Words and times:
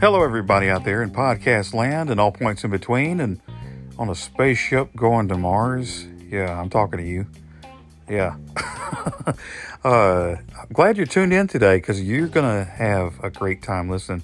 Hello, 0.00 0.22
everybody 0.22 0.70
out 0.70 0.84
there 0.84 1.02
in 1.02 1.10
podcast 1.10 1.74
land 1.74 2.08
and 2.08 2.18
all 2.18 2.32
points 2.32 2.64
in 2.64 2.70
between, 2.70 3.20
and 3.20 3.38
on 3.98 4.08
a 4.08 4.14
spaceship 4.14 4.96
going 4.96 5.28
to 5.28 5.36
Mars. 5.36 6.06
Yeah, 6.30 6.58
I'm 6.58 6.70
talking 6.70 7.00
to 7.00 7.06
you. 7.06 7.26
Yeah. 8.08 8.36
uh, 9.84 10.36
I'm 10.36 10.68
glad 10.72 10.96
you're 10.96 11.04
tuned 11.04 11.34
in 11.34 11.48
today 11.48 11.76
because 11.76 12.02
you're 12.02 12.28
going 12.28 12.64
to 12.64 12.70
have 12.70 13.22
a 13.22 13.28
great 13.28 13.62
time 13.62 13.90
listening 13.90 14.22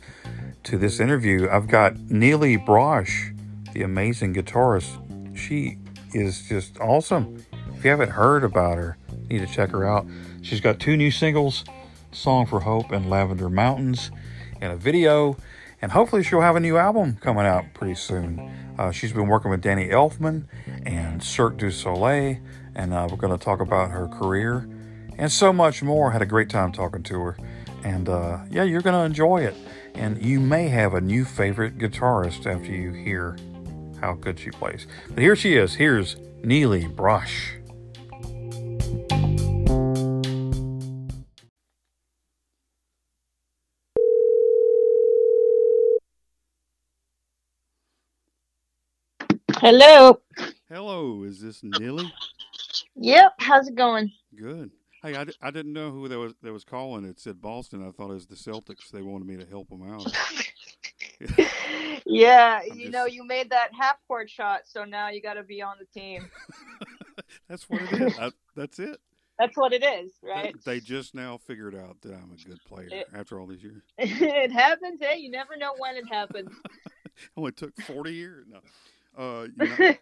to 0.63 0.79
this 0.79 0.99
interview. 0.99 1.47
I've 1.47 1.69
got 1.69 1.97
Nili 1.97 2.65
Brosh, 2.65 3.37
the 3.75 3.83
amazing 3.83 4.33
guitarist. 4.33 5.37
She 5.37 5.77
is 6.15 6.49
just 6.49 6.81
awesome. 6.81 7.45
If 7.77 7.85
you 7.85 7.91
haven't 7.91 8.13
heard 8.13 8.45
about 8.45 8.79
her, 8.79 8.97
you 9.29 9.41
need 9.41 9.47
to 9.47 9.55
check 9.55 9.73
her 9.73 9.87
out. 9.87 10.07
She's 10.41 10.63
got 10.63 10.81
two 10.81 10.97
new 10.97 11.11
singles 11.11 11.65
Song 12.13 12.47
for 12.47 12.61
Hope 12.61 12.91
and 12.93 13.09
Lavender 13.09 13.49
Mountains, 13.49 14.11
and 14.61 14.73
a 14.73 14.77
video 14.77 15.37
and 15.83 15.93
hopefully 15.93 16.23
she'll 16.23 16.41
have 16.41 16.57
a 16.57 16.61
new 16.61 16.77
album 16.77 17.17
coming 17.21 17.47
out 17.47 17.73
pretty 17.75 17.95
soon. 17.95 18.39
Uh, 18.79 18.91
she's 18.91 19.13
been 19.13 19.29
working 19.29 19.51
with 19.51 19.63
Danny 19.63 19.89
Elfman 19.89 20.45
and 20.85 21.23
Cirque 21.23 21.57
du 21.57 21.71
Soleil, 21.71 22.37
and 22.75 22.93
uh, 22.93 23.09
we're 23.11 23.17
going 23.17 23.37
to 23.37 23.43
talk 23.43 23.61
about 23.61 23.91
her 23.91 24.07
career 24.09 24.69
and 25.19 25.31
so 25.33 25.53
much 25.53 25.83
more. 25.83 26.11
Had 26.11 26.23
a 26.23 26.27
great 26.27 26.51
time 26.51 26.73
talking 26.73 27.03
to 27.05 27.21
her, 27.21 27.37
and 27.83 28.09
uh, 28.09 28.41
yeah, 28.51 28.63
you're 28.63 28.83
going 28.83 28.95
to 28.95 29.05
enjoy 29.05 29.43
it. 29.43 29.55
And 29.95 30.23
you 30.23 30.39
may 30.39 30.69
have 30.69 30.95
a 30.95 31.01
new 31.01 31.25
favorite 31.25 31.79
guitarist 31.79 32.47
after 32.47 32.71
you 32.71 32.93
hear 32.93 33.37
how 34.01 34.15
good 34.15 34.39
she 34.39 34.51
plays. 34.51 34.87
But 35.09 35.19
here 35.19 35.37
she 35.37 35.57
is. 35.57 35.75
Here's 35.75 36.15
Nili 36.43 36.95
Brosh. 36.95 37.60
Hello. 49.61 50.21
Hello, 50.71 51.23
is 51.25 51.41
this 51.41 51.61
Nili? 51.61 52.11
Yep. 52.97 53.35
How's 53.39 53.69
it 53.69 53.75
going? 53.75 54.11
Good. 54.35 54.71
Hey, 55.03 55.17
I, 55.17 55.27
I 55.43 55.51
didn't 55.51 55.73
know 55.73 55.91
who 55.91 56.09
that 56.09 56.19
was 56.19 56.35
that 56.43 56.53
was 56.53 56.65
calling. 56.65 57.05
It 57.05 57.21
said 57.21 57.41
Boston. 57.41 57.87
I 57.87 57.91
thought 57.91 58.11
it 58.11 58.15
was 58.15 58.27
the 58.27 58.37
Celtics. 58.37 58.91
They 58.91 59.03
wanted 59.03 59.27
me 59.27 59.37
to 59.37 59.45
help 59.47 59.69
them 59.69 59.83
out. 59.83 60.07
yeah, 62.07 62.61
I'm 62.63 62.77
you 62.79 62.85
just- 62.85 62.93
know, 62.93 63.05
you 63.07 63.25
made 63.27 63.51
that 63.51 63.71
half 63.79 63.97
court 64.09 64.31
shot, 64.31 64.63
so 64.65 64.85
now 64.85 65.11
you 65.11 65.21
got 65.21 65.35
to 65.35 65.43
be 65.43 65.61
on 65.63 65.77
the 65.79 66.01
team. 66.01 66.27
that's 67.49 67.69
what 67.69 67.83
it 67.83 68.01
is. 68.01 68.19
I, 68.19 68.31
that's 68.57 68.79
it. 68.79 68.99
That's 69.39 69.57
what 69.57 69.73
it 69.73 69.83
is, 69.85 70.13
They- 70.23 70.29
right? 70.31 70.55
They 70.65 70.81
just 70.81 71.15
now 71.15 71.37
figured 71.39 71.75
out 71.75 72.01
that 72.03 72.13
I'm 72.15 72.33
a 72.33 72.49
good 72.49 72.61
player 72.67 72.89
It- 72.91 73.09
after 73.15 73.39
all 73.41 73.47
these 73.47 73.63
years. 73.63 73.83
it 73.99 74.53
happens. 74.53 75.01
Hey, 75.03 75.19
you 75.19 75.31
never 75.31 75.57
know 75.57 75.75
when 75.79 75.97
it 75.97 76.07
happens. 76.11 76.51
Only 77.37 77.53
took 77.53 77.79
40 77.83 78.13
years. 78.15 78.47
No. 78.49 78.61
Uh, 79.17 79.47
you 79.57 79.69
know, 79.69 79.95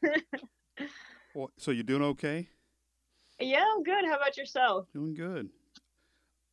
well, 1.34 1.51
so 1.56 1.70
you 1.70 1.83
doing 1.83 2.03
okay? 2.03 2.48
yeah, 3.41 3.64
I'm 3.75 3.83
good. 3.83 4.05
How 4.05 4.17
about 4.17 4.37
yourself? 4.37 4.87
Doing 4.92 5.14
good. 5.14 5.48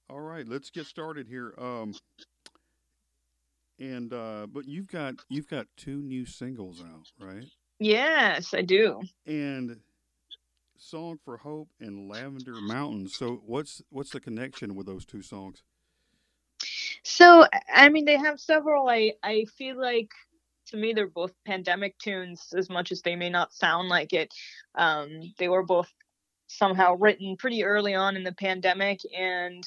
All 0.09 0.22
right, 0.22 0.48
let's 0.48 0.70
get 0.70 0.86
started 0.86 1.28
here. 1.28 1.53
Um, 1.58 1.94
and 3.80 4.14
uh, 4.14 4.48
but 4.52 4.67
you've 4.67 4.88
got 4.88 5.16
you've 5.30 5.50
got 5.50 5.67
two 5.76 6.02
new 6.02 6.26
singles 6.26 6.81
out, 6.81 7.11
right? 7.20 7.45
Yes, 7.80 8.53
I 8.53 8.61
do. 8.61 9.02
And 9.26 9.78
Song 10.78 11.20
for 11.23 11.38
Hope 11.38 11.70
and 11.80 12.09
Lavender 12.09 12.56
Mountains. 12.61 13.16
So 13.17 13.42
what's 13.45 13.81
what's 13.89 14.11
the 14.11 14.20
connection 14.20 14.76
with 14.76 14.86
those 14.86 15.06
two 15.06 15.22
songs? 15.22 15.64
So, 17.03 17.45
I 17.73 17.89
mean, 17.89 18.06
they 18.06 18.17
have 18.17 18.39
several. 18.39 18.88
I 18.88 19.14
I 19.23 19.45
feel 19.58 19.80
like 19.80 20.11
to 20.67 20.77
me 20.77 20.94
they're 20.94 21.08
both 21.08 21.33
pandemic 21.45 21.98
tunes, 21.98 22.53
as 22.58 22.70
much 22.70 22.92
as 22.92 23.02
they 23.02 23.15
may 23.15 23.30
not 23.30 23.53
sound 23.53 23.89
like 23.89 24.14
it. 24.14 24.33
Um, 24.76 25.09
they 25.37 25.48
were 25.48 25.64
both 25.64 25.92
somehow 26.48 26.95
written 26.95 27.37
pretty 27.37 27.64
early 27.64 27.95
on 27.95 28.15
in 28.15 28.23
the 28.23 28.33
pandemic, 28.33 28.99
and 29.17 29.64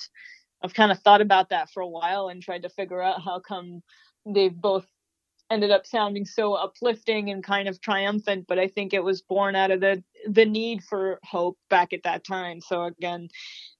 I've 0.62 0.74
kind 0.74 0.92
of 0.92 0.98
thought 1.00 1.20
about 1.20 1.50
that 1.50 1.70
for 1.70 1.80
a 1.82 1.88
while 1.88 2.28
and 2.28 2.42
tried 2.42 2.62
to 2.62 2.68
figure 2.68 3.02
out 3.02 3.22
how 3.22 3.40
come 3.40 3.82
they've 4.26 4.54
both 4.54 4.86
ended 5.50 5.70
up 5.70 5.86
sounding 5.86 6.24
so 6.24 6.54
uplifting 6.54 7.30
and 7.30 7.42
kind 7.42 7.68
of 7.68 7.80
triumphant 7.80 8.44
but 8.46 8.58
i 8.58 8.68
think 8.68 8.92
it 8.92 9.02
was 9.02 9.22
born 9.22 9.56
out 9.56 9.70
of 9.70 9.80
the 9.80 10.02
the 10.28 10.44
need 10.44 10.82
for 10.84 11.18
hope 11.24 11.56
back 11.70 11.92
at 11.92 12.02
that 12.02 12.22
time 12.24 12.60
so 12.60 12.84
again 12.84 13.28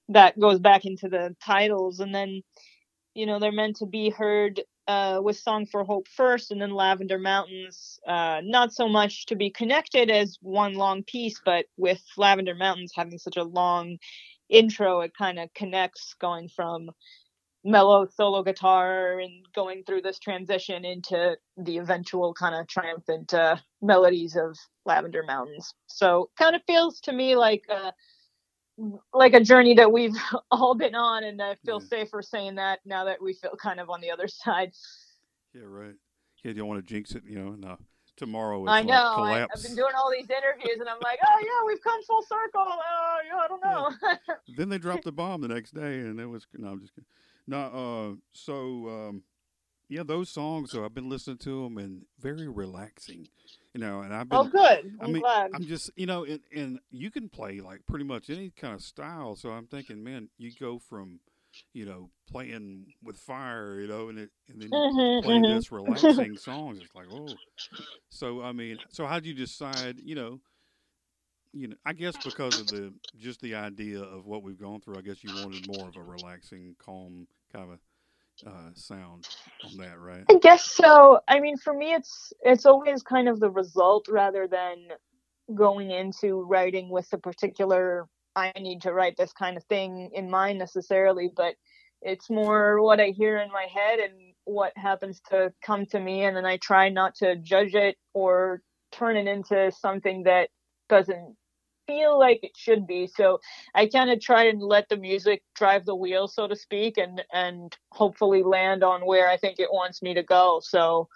that 0.09 0.39
goes 0.39 0.59
back 0.59 0.87
into 0.87 1.09
the 1.09 1.35
titles 1.45 2.01
and 2.01 2.15
then 2.15 2.41
you 3.15 3.27
know 3.27 3.39
they're 3.39 3.53
meant 3.53 3.77
to 3.77 3.87
be 3.87 4.09
heard 4.09 4.63
uh, 4.89 5.21
with 5.23 5.39
song 5.39 5.67
for 5.67 5.85
hope 5.85 6.09
first 6.09 6.51
and 6.51 6.61
then 6.61 6.73
lavender 6.73 7.19
mountains 7.19 8.01
uh, 8.09 8.41
not 8.43 8.73
so 8.73 8.89
much 8.89 9.27
to 9.27 9.37
be 9.37 9.51
connected 9.51 10.11
as 10.11 10.39
one 10.41 10.75
long 10.75 11.03
piece 11.05 11.41
but 11.45 11.67
with 11.77 12.03
lavender 12.17 12.55
mountains 12.55 12.93
having 12.97 13.19
such 13.19 13.37
a 13.37 13.45
long 13.45 13.99
intro 14.49 15.01
it 15.03 15.13
kind 15.17 15.39
of 15.39 15.53
connects 15.55 16.15
going 16.21 16.49
from 16.49 16.91
mellow 17.65 18.07
solo 18.07 18.43
guitar 18.43 19.19
and 19.19 19.45
going 19.55 19.83
through 19.85 20.01
this 20.03 20.19
transition 20.19 20.85
into 20.85 21.37
the 21.57 21.79
eventual 21.79 22.33
kind 22.33 22.55
of 22.55 22.67
triumphant 22.67 23.35
uh, 23.35 23.57
melodies 23.83 24.37
of 24.37 24.57
lavender 24.87 25.23
mountains. 25.27 25.75
So 25.87 26.31
kind 26.39 26.57
of 26.57 26.63
feels 26.67 27.01
to 27.01 27.13
me 27.13 27.37
like 27.37 27.65
uh, 27.71 27.91
like 29.13 29.35
a 29.35 29.41
journey 29.41 29.75
that 29.75 29.91
we've 29.91 30.15
all 30.51 30.75
been 30.75 30.95
on 30.95 31.25
and 31.25 31.43
i 31.43 31.55
feel 31.67 31.81
Yeah. 31.83 31.89
safer 31.89 32.23
saying 32.23 32.55
that 32.57 32.81
now 32.85 33.05
that 33.05 33.21
we 33.21 33.33
feel 33.35 33.57
kind 33.61 33.81
of 33.81 33.91
on 33.91 34.01
the 34.01 34.11
other 34.11 34.29
side 34.43 34.73
Yeah, 35.55 35.63
right. 35.65 35.95
Yeah, 36.45 36.51
you 36.53 36.55
don't 36.59 36.69
want 36.69 36.87
to 36.87 36.95
jinx 36.95 37.13
it, 37.17 37.25
you 37.27 37.37
know. 37.39 37.51
No, 37.59 37.79
tomorrow 38.17 38.63
it's 38.65 38.73
i 38.73 38.83
know 38.83 38.95
I, 38.95 39.15
collapse. 39.15 39.53
i've 39.57 39.63
been 39.63 39.77
doing 39.77 39.93
all 39.97 40.11
these 40.11 40.29
interviews 40.31 40.79
and 40.81 40.89
i'm 40.89 40.99
like 41.03 41.19
oh 41.27 41.39
yeah 41.41 41.67
we've 41.67 41.83
come 41.83 42.03
full 42.05 42.23
circle 42.23 42.65
oh 42.67 43.17
yeah 43.27 43.37
i 43.37 43.49
don't 43.49 43.63
know 43.63 43.91
then 44.57 44.69
they 44.69 44.79
dropped 44.87 45.05
the 45.05 45.13
bomb 45.13 45.41
the 45.41 45.49
next 45.49 45.73
day, 45.75 45.99
and 46.01 46.19
it 46.21 46.27
was 46.27 46.47
no. 46.55 46.69
I'm 46.69 46.81
just 46.81 46.95
kidding. 46.95 47.07
No, 47.47 47.59
uh, 48.13 48.17
so 48.33 48.89
um, 48.89 49.23
yeah, 49.89 50.03
those 50.03 50.29
songs. 50.31 50.71
So 50.73 50.85
I've 50.85 50.95
been 50.95 51.09
listening 51.09 51.39
to 51.39 51.63
them, 51.65 51.79
and 51.79 52.03
very 52.21 52.49
relaxing, 52.49 53.29
you 53.79 53.87
know. 53.87 54.01
And 54.03 54.15
I've 54.15 54.29
been. 54.29 54.41
oh 54.41 54.45
good 54.45 54.93
I 55.01 55.07
i'm 55.07 55.13
mean, 55.13 55.23
glad 55.23 55.51
I'm 55.55 55.67
just, 55.67 55.91
you 55.97 56.07
know, 56.07 56.25
and, 56.25 56.41
and 56.55 56.81
you 56.91 57.11
can 57.11 57.29
play 57.29 57.61
like 57.61 57.87
pretty 57.87 58.05
much 58.05 58.31
any 58.31 58.51
kind 58.51 58.75
of 58.75 58.83
style. 58.83 59.37
So 59.37 59.51
I'm 59.51 59.67
thinking, 59.67 60.03
man, 60.03 60.29
you 60.39 60.53
go 60.59 60.79
from, 60.79 61.21
you 61.75 61.85
know, 61.87 62.11
playing 62.31 62.87
with 63.03 63.19
fire, 63.19 63.81
you 63.81 63.89
know, 63.89 64.09
and 64.09 64.19
it, 64.19 64.31
and 64.49 64.61
then 64.61 64.73
you 64.75 64.83
Mhm, 64.83 65.23
play 65.23 65.43
mhm. 65.43 65.43
this 65.43 65.71
relaxing 65.73 66.37
songs. 66.37 66.81
It's 66.81 66.95
like, 66.95 67.09
oh. 67.11 67.41
So 68.11 68.43
I 68.43 68.53
mean, 68.53 68.81
so 68.91 69.07
how 69.07 69.17
would 69.17 69.27
you 69.27 69.35
decide? 69.35 69.99
You 70.03 70.15
know, 70.17 70.41
you 71.53 71.69
know, 71.69 71.77
I 71.85 71.93
guess 71.93 72.19
because 72.19 72.59
of 72.59 72.69
the 72.69 72.93
just 73.19 73.41
the 73.41 73.55
idea 73.55 74.01
of 74.01 74.27
what 74.27 74.43
we've 74.43 74.61
gone 74.61 74.81
through, 74.81 74.99
I 74.99 75.03
guess 75.03 75.25
you 75.25 75.33
wanted 75.33 75.63
more 75.63 75.89
of 75.89 75.97
a 75.97 76.03
relaxing, 76.03 76.77
calm 76.79 77.27
kind 77.53 77.73
of 77.73 77.79
uh, 78.47 78.71
sound 78.75 79.29
on 79.65 79.77
that, 79.79 79.99
right? 79.99 80.25
I 80.31 80.35
guess 80.39 80.65
so. 80.65 81.21
I 81.29 81.41
mean, 81.41 81.57
for 81.57 81.73
me, 81.73 81.95
it's 81.95 82.33
it's 82.43 82.67
always 82.67 83.03
kind 83.03 83.29
of 83.29 83.41
the 83.41 83.51
result 83.51 84.07
rather 84.09 84.47
than 84.47 84.89
going 85.55 85.91
into 85.91 86.43
writing 86.43 86.91
with 86.91 87.09
a 87.13 87.19
particular 87.19 88.07
I 88.39 88.53
need 88.61 88.83
to 88.83 88.93
write 88.93 89.17
this 89.17 89.33
kind 89.33 89.57
of 89.57 89.65
thing 89.65 90.11
in 90.15 90.31
mind 90.31 90.59
necessarily, 90.59 91.31
but 91.35 91.55
it's 92.03 92.31
more 92.31 92.81
what 92.81 93.01
I 93.01 93.09
hear 93.09 93.39
in 93.39 93.51
my 93.51 93.67
head 93.73 93.99
and 93.99 94.15
what 94.45 94.73
happens 94.77 95.21
to 95.31 95.53
come 95.65 95.87
to 95.87 95.99
me, 95.99 96.25
and 96.25 96.37
then 96.37 96.47
I 96.47 96.59
try 96.59 96.89
not 96.89 97.17
to 97.17 97.37
judge 97.37 97.75
it 97.75 97.97
or 98.15 98.63
turn 98.93 99.17
it 99.17 99.27
into 99.27 99.73
something 99.73 100.23
that 100.23 100.51
doesn't 100.89 101.37
feel 101.89 102.19
like 102.19 102.41
it 102.45 102.57
should 102.57 102.87
be. 102.87 103.09
So 103.09 103.41
I 103.75 103.87
kind 103.87 104.11
of 104.11 104.21
try 104.21 104.45
and 104.45 104.63
let 104.63 104.89
the 104.89 104.97
music 104.97 105.43
drive 105.57 105.87
the 105.87 105.97
wheel, 105.97 106.29
so 106.29 106.47
to 106.47 106.55
speak, 106.55 106.99
and 106.99 107.23
and 107.33 107.77
hopefully 107.91 108.43
land 108.45 108.85
on 108.85 109.05
where 109.05 109.29
I 109.29 109.37
think 109.37 109.59
it 109.59 109.73
wants 109.73 110.03
me 110.03 110.15
to 110.15 110.23
go. 110.23 110.61
So 110.63 111.09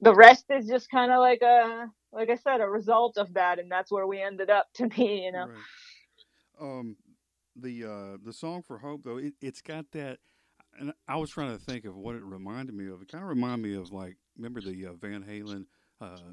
the 0.00 0.14
rest 0.14 0.46
is 0.48 0.66
just 0.66 0.90
kind 0.90 1.12
of 1.12 1.18
like 1.18 1.42
a 1.42 1.88
like 2.12 2.30
I 2.30 2.36
said, 2.36 2.60
a 2.60 2.68
result 2.68 3.18
of 3.18 3.34
that, 3.34 3.58
and 3.58 3.70
that's 3.70 3.92
where 3.92 4.06
we 4.06 4.22
ended 4.22 4.48
up 4.48 4.68
to 4.74 4.86
be. 4.88 5.22
You 5.24 5.32
know, 5.32 5.46
Right. 5.48 6.68
Um, 6.78 6.96
the 7.56 7.84
uh, 7.84 8.16
the 8.24 8.32
song 8.32 8.62
for 8.62 8.78
hope 8.78 9.02
though, 9.04 9.18
it, 9.18 9.34
it's 9.40 9.60
got 9.60 9.90
that. 9.92 10.18
And 10.78 10.92
I 11.08 11.16
was 11.16 11.30
trying 11.30 11.56
to 11.56 11.62
think 11.62 11.84
of 11.84 11.96
what 11.96 12.14
it 12.14 12.22
reminded 12.22 12.74
me 12.74 12.86
of. 12.88 13.02
It 13.02 13.10
kind 13.10 13.24
of 13.24 13.28
reminded 13.28 13.68
me 13.68 13.76
of 13.76 13.90
like 13.90 14.16
remember 14.36 14.60
the 14.60 14.86
uh, 14.86 14.92
Van 14.92 15.24
Halen 15.24 15.66
uh, 16.00 16.32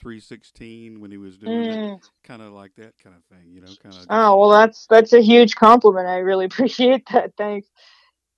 three 0.00 0.20
sixteen 0.20 1.00
when 1.00 1.10
he 1.10 1.16
was 1.18 1.36
doing 1.36 1.52
it, 1.70 1.78
Mm. 1.78 2.00
kind 2.24 2.42
of 2.42 2.52
like 2.52 2.74
that 2.76 2.94
kind 3.02 3.14
of 3.16 3.24
thing, 3.36 3.52
you 3.52 3.60
know, 3.60 3.68
kind 3.82 3.94
of. 3.96 4.06
Oh 4.10 4.36
well, 4.38 4.50
that's 4.50 4.86
that's 4.86 5.12
a 5.12 5.20
huge 5.20 5.54
compliment. 5.54 6.06
I 6.08 6.18
really 6.18 6.44
appreciate 6.50 7.06
that. 7.12 7.32
Thanks. 7.36 7.68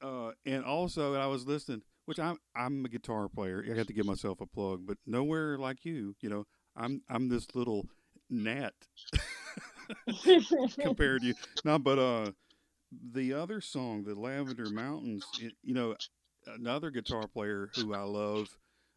uh, 0.02 0.32
and 0.46 0.64
also 0.64 1.14
I 1.14 1.26
was 1.26 1.46
listening, 1.46 1.82
which 2.06 2.18
I'm 2.18 2.38
I'm 2.56 2.84
a 2.84 2.88
guitar 2.88 3.28
player. 3.28 3.64
I 3.70 3.74
got 3.74 3.86
to 3.86 3.92
give 3.92 4.06
myself 4.06 4.40
a 4.40 4.46
plug, 4.46 4.86
but 4.86 4.98
nowhere 5.06 5.58
like 5.58 5.84
you. 5.84 6.14
You 6.20 6.28
know, 6.30 6.44
I'm 6.76 7.02
I'm 7.08 7.28
this 7.28 7.46
little 7.54 7.86
gnat 8.30 8.74
compared 10.80 11.22
to 11.22 11.28
you. 11.28 11.34
No, 11.64 11.78
but 11.78 11.98
uh, 11.98 12.30
the 13.12 13.32
other 13.34 13.60
song, 13.60 14.04
the 14.04 14.14
Lavender 14.14 14.70
Mountains, 14.70 15.24
it, 15.40 15.54
you 15.62 15.74
know, 15.74 15.94
another 16.46 16.90
guitar 16.90 17.26
player 17.28 17.70
who 17.74 17.94
I 17.94 18.02
love, 18.02 18.48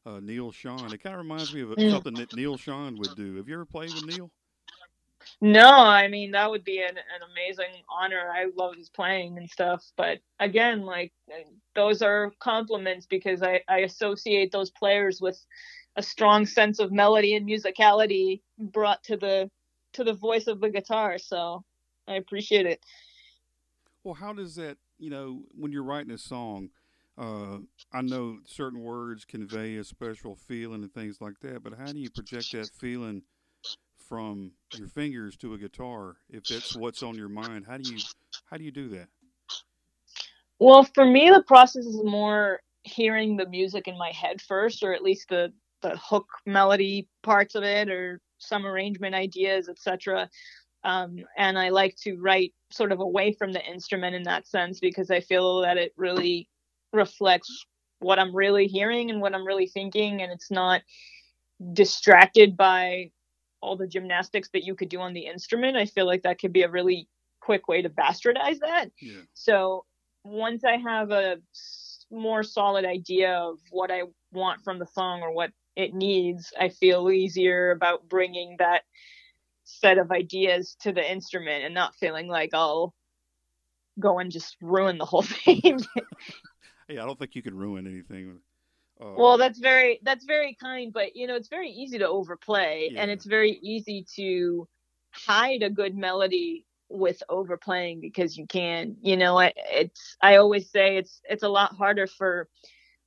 uh, 0.06 0.20
Neal 0.22 0.52
Schon. 0.52 0.94
It 0.94 1.02
kind 1.02 1.16
of 1.16 1.22
reminds 1.22 1.54
me 1.54 1.62
of 1.62 1.74
something 1.78 2.14
that 2.16 2.36
Neal 2.36 2.58
Schon 2.58 2.98
would 2.98 3.16
do. 3.16 3.36
Have 3.38 3.48
you 3.48 3.56
ever 3.56 3.66
played 3.66 3.94
with 3.94 4.06
Neal? 4.06 4.32
No, 5.42 5.68
I 5.68 6.08
mean 6.08 6.32
that 6.32 6.50
would 6.50 6.64
be 6.64 6.82
an, 6.82 6.98
an 6.98 7.30
amazing 7.32 7.82
honor. 7.90 8.32
I 8.32 8.46
love 8.56 8.76
his 8.76 8.90
playing 8.90 9.38
and 9.38 9.50
stuff, 9.50 9.84
but 9.98 10.20
again, 10.40 10.82
like 10.82 11.12
those 11.74 12.02
are 12.02 12.32
compliments 12.40 13.08
because 13.08 13.42
I, 13.42 13.62
I 13.68 13.80
associate 13.80 14.52
those 14.52 14.70
players 14.70 15.20
with 15.22 15.44
a 15.96 16.04
strong 16.04 16.46
sense 16.46 16.80
of 16.80 16.92
melody 16.92 17.36
and 17.36 17.48
musicality 17.48 18.42
brought 18.60 19.04
to 19.06 19.18
the 19.18 19.50
to 19.94 20.04
the 20.04 20.14
voice 20.14 20.48
of 20.48 20.60
the 20.60 20.70
guitar. 20.70 21.18
So 21.18 21.64
I 22.08 22.16
appreciate 22.16 22.66
it. 22.66 22.80
Well, 24.04 24.14
how 24.14 24.34
does 24.34 24.56
that, 24.56 24.78
you 25.00 25.10
know, 25.10 25.42
when 25.58 25.72
you're 25.72 25.84
writing 25.84 26.12
a 26.12 26.18
song, 26.18 26.70
uh, 27.18 27.58
I 27.94 28.02
know 28.02 28.40
certain 28.46 28.82
words 28.82 29.26
convey 29.26 29.78
a 29.78 29.84
special 29.84 30.36
feeling 30.36 30.84
and 30.84 30.94
things 30.94 31.22
like 31.22 31.40
that, 31.42 31.64
but 31.64 31.74
how 31.74 31.92
do 31.92 32.00
you 32.00 32.10
project 32.10 32.52
that 32.52 32.70
feeling 32.80 33.22
from 34.10 34.52
your 34.78 34.88
fingers 34.88 35.36
to 35.38 35.54
a 35.54 35.58
guitar 35.58 36.18
if 36.30 36.44
that's 36.44 36.76
what's 36.76 37.04
on 37.04 37.16
your 37.16 37.30
mind? 37.30 37.66
How 37.68 37.78
do 37.78 37.94
you 37.94 38.00
how 38.46 38.58
do 38.58 38.64
you 38.64 38.72
do 38.72 38.90
that? 38.90 39.08
Well, 40.60 40.84
for 40.84 41.06
me, 41.06 41.30
the 41.30 41.44
process 41.44 41.86
is 41.86 42.04
more 42.04 42.60
hearing 42.84 43.36
the 43.36 43.48
music 43.48 43.88
in 43.88 43.98
my 43.98 44.12
head 44.12 44.42
first, 44.42 44.84
or 44.84 44.94
at 44.94 45.04
least 45.04 45.30
the 45.30 45.54
the 45.82 45.98
hook 45.98 46.28
melody 46.46 47.08
parts 47.24 47.56
of 47.56 47.64
it, 47.64 47.90
or 47.90 48.20
some 48.40 48.66
arrangement 48.66 49.16
ideas, 49.16 49.70
etc. 49.70 50.30
Um, 50.84 51.18
and 51.38 51.58
I 51.58 51.70
like 51.70 51.96
to 52.04 52.18
write 52.18 52.54
sort 52.72 52.92
of 52.92 53.00
away 53.00 53.34
from 53.34 53.54
the 53.54 53.66
instrument 53.66 54.16
in 54.16 54.24
that 54.24 54.48
sense 54.48 54.80
because 54.80 55.10
I 55.10 55.20
feel 55.20 55.62
that 55.62 55.78
it 55.78 55.94
really 55.98 56.48
reflects 56.96 57.66
what 58.00 58.20
I'm 58.20 58.36
really 58.36 58.68
hearing 58.68 59.10
and 59.10 59.22
what 59.22 59.34
I'm 59.34 59.46
really 59.46 59.68
thinking, 59.68 60.22
and 60.22 60.32
it's 60.32 60.52
not 60.52 60.82
distracted 61.74 62.58
by 62.58 63.12
all 63.62 63.78
the 63.78 63.88
gymnastics 63.88 64.50
that 64.54 64.64
you 64.64 64.76
could 64.76 64.90
do 64.90 65.00
on 65.00 65.14
the 65.14 65.26
instrument. 65.26 65.78
I 65.78 65.86
feel 65.86 66.06
like 66.06 66.24
that 66.24 66.40
could 66.40 66.54
be 66.54 66.64
a 66.64 66.70
really 66.70 67.08
quick 67.40 67.68
way 67.68 67.82
to 67.82 67.90
bastardize 67.90 68.60
that. 68.60 68.92
Yeah. 69.02 69.22
So 69.34 69.86
once 70.24 70.64
I 70.64 70.78
have 70.78 71.12
a 71.12 71.38
more 72.12 72.44
solid 72.44 72.86
idea 72.86 73.34
of 73.34 73.60
what 73.72 73.92
I 73.92 74.04
want 74.32 74.64
from 74.64 74.80
the 74.80 74.86
song 74.86 75.22
or 75.22 75.32
what 75.32 75.52
it 75.76 75.94
needs, 75.94 76.54
I 76.60 76.70
feel 76.70 77.10
easier 77.10 77.72
about 77.72 78.08
bringing 78.08 78.56
that 78.60 78.84
set 79.64 79.98
of 79.98 80.12
ideas 80.12 80.76
to 80.82 80.92
the 80.92 81.12
instrument 81.12 81.66
and 81.66 81.74
not 81.74 81.96
feeling 81.96 82.28
like 82.28 82.54
I'll 82.54 82.94
go 84.00 84.20
and 84.20 84.32
just 84.32 84.58
ruin 84.62 84.98
the 84.98 85.06
whole 85.06 85.22
thing. 85.46 85.80
Hey, 86.88 87.00
I 87.00 87.06
don't 87.06 87.18
think 87.18 87.36
you 87.36 87.42
can 87.42 87.56
ruin 87.56 87.88
anything. 87.88 88.40
Uh, 89.02 89.06
well, 89.18 89.38
that's 89.38 89.60
very 89.60 90.00
that's 90.04 90.26
very 90.26 90.56
kind, 90.56 90.94
but 90.94 91.16
you 91.16 91.28
know, 91.28 91.36
it's 91.36 91.50
very 91.50 91.70
easy 91.70 91.98
to 92.00 92.08
overplay 92.08 92.92
and 92.98 93.10
it's 93.12 93.26
very 93.26 93.52
easy 93.62 94.06
to 94.16 94.68
hide 95.12 95.64
a 95.64 95.70
good 95.70 95.96
melody 95.96 96.66
with 96.90 97.24
overplaying 97.30 98.00
because 98.02 98.38
you 98.38 98.46
can, 98.46 98.96
you 99.02 99.18
know, 99.18 99.40
I- 99.40 99.54
it's 99.56 100.16
I 100.22 100.36
always 100.38 100.70
say 100.70 100.98
it's 100.98 101.22
it's 101.30 101.44
a 101.44 101.50
lot 101.50 101.74
harder 101.76 102.08
for 102.08 102.48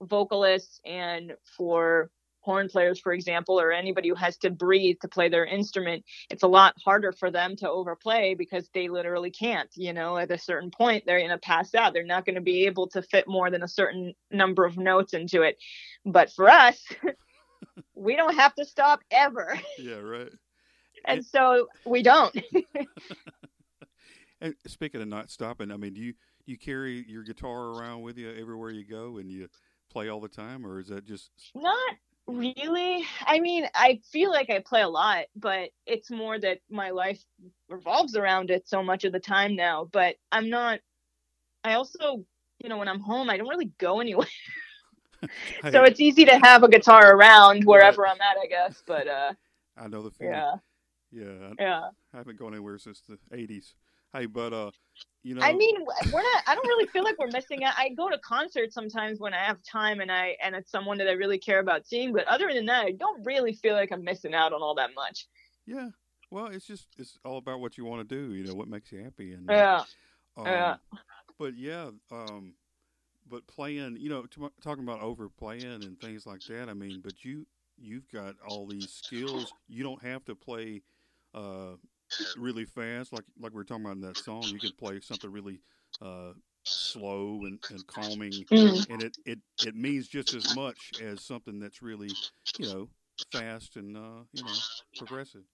vocalists 0.00 0.80
and 0.84 1.36
for 1.56 2.10
horn 2.40 2.68
players 2.68 3.00
for 3.00 3.12
example 3.12 3.60
or 3.60 3.72
anybody 3.72 4.08
who 4.08 4.14
has 4.14 4.36
to 4.36 4.50
breathe 4.50 4.96
to 5.00 5.08
play 5.08 5.28
their 5.28 5.44
instrument 5.44 6.04
it's 6.30 6.42
a 6.42 6.48
lot 6.48 6.74
harder 6.84 7.12
for 7.12 7.30
them 7.30 7.56
to 7.56 7.68
overplay 7.68 8.34
because 8.34 8.68
they 8.72 8.88
literally 8.88 9.30
can't 9.30 9.70
you 9.74 9.92
know 9.92 10.16
at 10.16 10.30
a 10.30 10.38
certain 10.38 10.70
point 10.70 11.04
they're 11.06 11.18
going 11.18 11.30
to 11.30 11.38
pass 11.38 11.74
out. 11.74 11.92
They're 11.92 12.04
not 12.04 12.24
going 12.24 12.34
to 12.36 12.40
be 12.40 12.66
able 12.66 12.88
to 12.88 13.02
fit 13.02 13.26
more 13.26 13.50
than 13.50 13.62
a 13.62 13.68
certain 13.68 14.14
number 14.30 14.64
of 14.64 14.76
notes 14.76 15.14
into 15.14 15.42
it. 15.42 15.58
But 16.04 16.32
for 16.32 16.48
us 16.48 16.82
we 17.94 18.16
don't 18.16 18.34
have 18.34 18.54
to 18.56 18.64
stop 18.64 19.00
ever. 19.10 19.58
Yeah, 19.78 19.96
right. 19.96 20.30
and 21.04 21.24
so 21.24 21.68
we 21.84 22.02
don't. 22.02 22.36
And 24.40 24.54
speaking 24.68 25.02
of 25.02 25.08
not 25.08 25.30
stopping, 25.30 25.72
I 25.72 25.76
mean, 25.76 25.94
do 25.94 26.00
you 26.00 26.14
you 26.46 26.56
carry 26.56 27.04
your 27.08 27.24
guitar 27.24 27.72
around 27.72 28.02
with 28.02 28.16
you 28.16 28.32
everywhere 28.32 28.70
you 28.70 28.84
go 28.84 29.16
and 29.18 29.28
you 29.28 29.48
play 29.90 30.08
all 30.08 30.20
the 30.20 30.28
time, 30.28 30.64
or 30.64 30.78
is 30.78 30.86
that 30.90 31.04
just 31.04 31.32
Not 31.56 31.96
really. 32.28 33.04
I 33.26 33.40
mean, 33.40 33.66
I 33.74 34.00
feel 34.12 34.30
like 34.30 34.50
I 34.50 34.60
play 34.60 34.82
a 34.82 34.88
lot, 34.88 35.24
but 35.34 35.70
it's 35.86 36.10
more 36.10 36.38
that 36.38 36.58
my 36.70 36.90
life 36.90 37.22
revolves 37.68 38.16
around 38.16 38.50
it 38.50 38.68
so 38.68 38.82
much 38.82 39.04
of 39.04 39.12
the 39.12 39.20
time 39.20 39.56
now. 39.56 39.88
But 39.90 40.16
I'm 40.30 40.50
not, 40.50 40.80
I 41.64 41.74
also, 41.74 42.24
you 42.60 42.68
know, 42.68 42.78
when 42.78 42.88
I'm 42.88 43.00
home, 43.00 43.30
I 43.30 43.36
don't 43.36 43.48
really 43.48 43.72
go 43.78 44.00
anywhere. 44.00 44.26
so 45.72 45.82
it's 45.82 46.00
easy 46.00 46.24
to 46.26 46.38
have 46.42 46.62
a 46.62 46.68
guitar 46.68 47.14
around 47.14 47.64
wherever 47.64 48.06
I'm 48.06 48.20
at, 48.20 48.36
I 48.42 48.46
guess. 48.46 48.82
But 48.86 49.08
uh, 49.08 49.32
I 49.76 49.88
know 49.88 50.02
the 50.02 50.10
feeling. 50.10 50.34
yeah, 50.34 50.54
Yeah, 51.10 51.48
I, 51.48 51.52
yeah. 51.58 51.88
I 52.12 52.16
haven't 52.18 52.38
gone 52.38 52.52
anywhere 52.52 52.78
since 52.78 53.00
the 53.00 53.18
'80s. 53.34 53.74
Hey, 54.12 54.26
but 54.26 54.52
uh, 54.52 54.70
you 55.22 55.34
know, 55.34 55.42
I 55.42 55.52
mean, 55.52 55.84
we're 56.12 56.22
not. 56.22 56.42
I 56.46 56.54
don't 56.54 56.66
really 56.66 56.86
feel 56.86 57.04
like 57.04 57.18
we're 57.18 57.26
missing 57.26 57.64
out. 57.64 57.74
I 57.76 57.90
go 57.90 58.08
to 58.08 58.18
concerts 58.18 58.74
sometimes 58.74 59.20
when 59.20 59.34
I 59.34 59.44
have 59.44 59.58
time 59.62 60.00
and 60.00 60.10
I 60.10 60.36
and 60.42 60.54
it's 60.54 60.70
someone 60.70 60.96
that 60.98 61.08
I 61.08 61.12
really 61.12 61.38
care 61.38 61.58
about 61.58 61.86
seeing. 61.86 62.12
But 62.12 62.26
other 62.28 62.50
than 62.52 62.66
that, 62.66 62.86
I 62.86 62.92
don't 62.92 63.24
really 63.26 63.52
feel 63.52 63.74
like 63.74 63.90
I'm 63.92 64.04
missing 64.04 64.34
out 64.34 64.52
on 64.52 64.62
all 64.62 64.74
that 64.76 64.90
much. 64.94 65.26
yeah. 65.66 65.88
Well, 66.30 66.46
it's 66.46 66.66
just 66.66 66.88
it's 66.98 67.18
all 67.24 67.38
about 67.38 67.60
what 67.60 67.78
you 67.78 67.84
want 67.84 68.08
to 68.08 68.14
do. 68.14 68.34
You 68.34 68.44
know, 68.44 68.54
what 68.54 68.68
makes 68.68 68.92
you 68.92 69.02
happy, 69.02 69.32
and 69.32 69.50
uh, 69.50 69.52
Yeah, 69.54 69.84
Um, 70.36 70.46
yeah. 70.46 70.76
But 71.38 71.56
yeah, 71.56 71.90
um, 72.10 72.54
but 73.28 73.46
playing, 73.46 73.96
you 73.98 74.08
know, 74.08 74.22
t- 74.22 74.40
talking 74.62 74.84
about 74.84 75.00
overplaying 75.00 75.64
and 75.64 75.98
things 76.00 76.26
like 76.26 76.40
that. 76.48 76.68
I 76.68 76.74
mean, 76.74 77.00
but 77.02 77.24
you 77.24 77.46
you've 77.78 78.08
got 78.10 78.34
all 78.46 78.66
these 78.66 78.90
skills. 78.90 79.52
You 79.68 79.84
don't 79.84 80.02
have 80.02 80.24
to 80.26 80.34
play 80.34 80.82
uh, 81.34 81.76
really 82.34 82.64
fast, 82.64 83.12
like 83.12 83.24
like 83.40 83.52
we 83.52 83.56
were 83.56 83.64
talking 83.64 83.84
about 83.84 83.96
in 83.96 84.02
that 84.02 84.18
song. 84.18 84.52
You 84.52 84.60
can 84.60 84.72
play 84.72 85.00
something 85.00 85.30
really 85.30 85.60
uh, 86.00 86.32
slow 86.64 87.44
and, 87.44 87.58
and 87.70 87.86
calming, 87.86 88.46
Mm. 88.52 88.86
and 88.88 89.02
it, 89.02 89.14
it 89.24 89.38
it 89.62 89.74
means 89.74 90.08
just 90.08 90.32
as 90.34 90.48
much 90.48 90.92
as 91.00 91.22
something 91.22 91.58
that's 91.60 91.82
really, 91.82 92.18
you 92.58 92.66
know, 92.66 92.88
fast 93.32 93.76
and 93.76 93.96
uh, 93.96 94.24
you 94.32 94.42
know 94.44 94.62
progressive. 94.96 95.44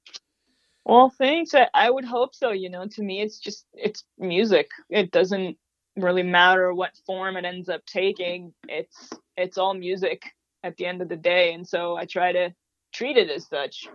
Well, 0.85 1.11
thanks. 1.19 1.55
I, 1.55 1.69
I 1.75 1.91
would 1.91 2.05
hope 2.05 2.35
so. 2.35 2.51
You 2.53 2.71
know, 2.71 2.87
to 2.87 3.03
me, 3.03 3.23
it's 3.23 3.39
just 3.39 3.67
it's 3.75 4.05
music. 4.19 4.71
It 4.91 5.11
doesn't 5.13 5.57
really 5.97 6.23
matter 6.23 6.75
what 6.75 6.97
form 7.07 7.37
it 7.37 7.45
ends 7.45 7.69
up 7.69 7.85
taking. 7.87 8.53
It's 8.69 9.11
it's 9.37 9.59
all 9.59 9.75
music 9.75 10.23
at 10.63 10.77
the 10.77 10.87
end 10.87 11.03
of 11.03 11.09
the 11.09 11.17
day, 11.17 11.55
and 11.55 11.67
so 11.67 11.97
I 11.97 12.07
try 12.07 12.33
to 12.33 12.55
treat 12.93 13.17
it 13.17 13.31
as 13.31 13.47
such. 13.49 13.89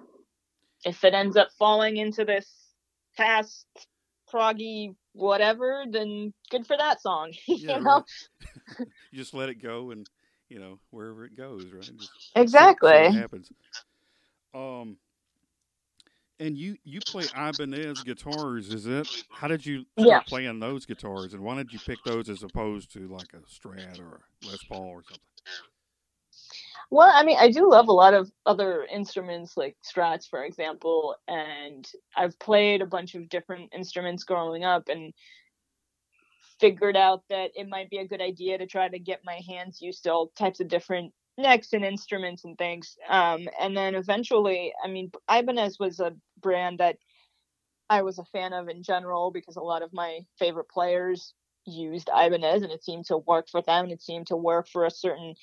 If 0.85 1.03
it 1.03 1.13
ends 1.13 1.35
up 1.35 1.49
falling 1.57 1.97
into 1.97 2.25
this 2.25 2.49
past 3.17 3.65
proggy 4.33 4.95
whatever, 5.13 5.85
then 5.89 6.33
good 6.49 6.65
for 6.65 6.77
that 6.77 7.01
song. 7.01 7.33
you 7.47 7.67
know, 7.67 7.79
right. 7.79 8.03
you 9.11 9.17
just 9.17 9.33
let 9.33 9.49
it 9.49 9.61
go, 9.61 9.91
and 9.91 10.07
you 10.49 10.59
know 10.59 10.79
wherever 10.91 11.25
it 11.25 11.35
goes, 11.35 11.71
right? 11.71 11.97
Just 11.97 12.11
exactly. 12.35 12.91
what 12.91 13.13
happens. 13.13 13.51
Um, 14.53 14.97
and 16.39 16.57
you 16.57 16.77
you 16.83 17.01
play 17.01 17.29
Ibanez 17.35 18.03
guitars. 18.03 18.73
Is 18.73 18.85
that 18.85 19.07
how 19.29 19.47
did 19.47 19.65
you 19.65 19.85
start 19.97 20.07
Yeah. 20.07 20.19
playing 20.21 20.59
those 20.59 20.85
guitars, 20.85 21.33
and 21.33 21.43
why 21.43 21.55
did 21.55 21.73
you 21.73 21.79
pick 21.79 22.03
those 22.03 22.29
as 22.29 22.43
opposed 22.43 22.91
to 22.93 23.07
like 23.07 23.33
a 23.33 23.39
Strat 23.39 23.99
or 23.99 24.21
a 24.43 24.47
Les 24.47 24.63
Paul 24.63 24.87
or 24.87 25.03
something? 25.03 25.19
Well, 26.91 27.11
I 27.13 27.23
mean, 27.23 27.37
I 27.39 27.51
do 27.51 27.69
love 27.69 27.87
a 27.87 27.93
lot 27.93 28.15
of 28.15 28.31
other 28.47 28.83
instruments 28.85 29.55
like 29.55 29.77
Strats, 29.83 30.27
for 30.27 30.43
example, 30.43 31.15
and 31.27 31.87
I've 32.17 32.37
played 32.39 32.81
a 32.81 32.87
bunch 32.87 33.13
of 33.13 33.29
different 33.29 33.71
instruments 33.75 34.23
growing 34.23 34.63
up 34.63 34.89
and 34.89 35.13
figured 36.59 36.97
out 36.97 37.23
that 37.29 37.51
it 37.55 37.69
might 37.69 37.89
be 37.89 37.97
a 37.97 38.07
good 38.07 38.21
idea 38.21 38.57
to 38.57 38.65
try 38.65 38.87
to 38.89 38.99
get 38.99 39.21
my 39.23 39.39
hands 39.47 39.81
used 39.81 40.03
to 40.03 40.11
all 40.11 40.31
types 40.37 40.59
of 40.59 40.67
different 40.67 41.13
necks 41.37 41.71
and 41.73 41.85
instruments 41.85 42.43
and 42.43 42.57
things. 42.57 42.97
Um, 43.07 43.47
and 43.59 43.77
then 43.77 43.95
eventually, 43.95 44.73
I 44.83 44.87
mean, 44.89 45.11
Ibanez 45.31 45.77
was 45.79 45.99
a 45.99 46.13
brand 46.41 46.79
that 46.79 46.97
I 47.89 48.01
was 48.03 48.19
a 48.19 48.25
fan 48.25 48.53
of 48.53 48.69
in 48.69 48.83
general 48.83 49.31
because 49.31 49.55
a 49.55 49.61
lot 49.61 49.83
of 49.83 49.93
my 49.93 50.19
favorite 50.39 50.69
players 50.69 51.33
used 51.65 52.09
Ibanez 52.09 52.63
and 52.63 52.71
it 52.71 52.83
seemed 52.83 53.05
to 53.07 53.17
work 53.17 53.47
for 53.49 53.61
them 53.61 53.85
and 53.85 53.93
it 53.93 54.01
seemed 54.01 54.27
to 54.27 54.35
work 54.37 54.67
for 54.67 54.85
a 54.85 54.91
certain 54.91 55.35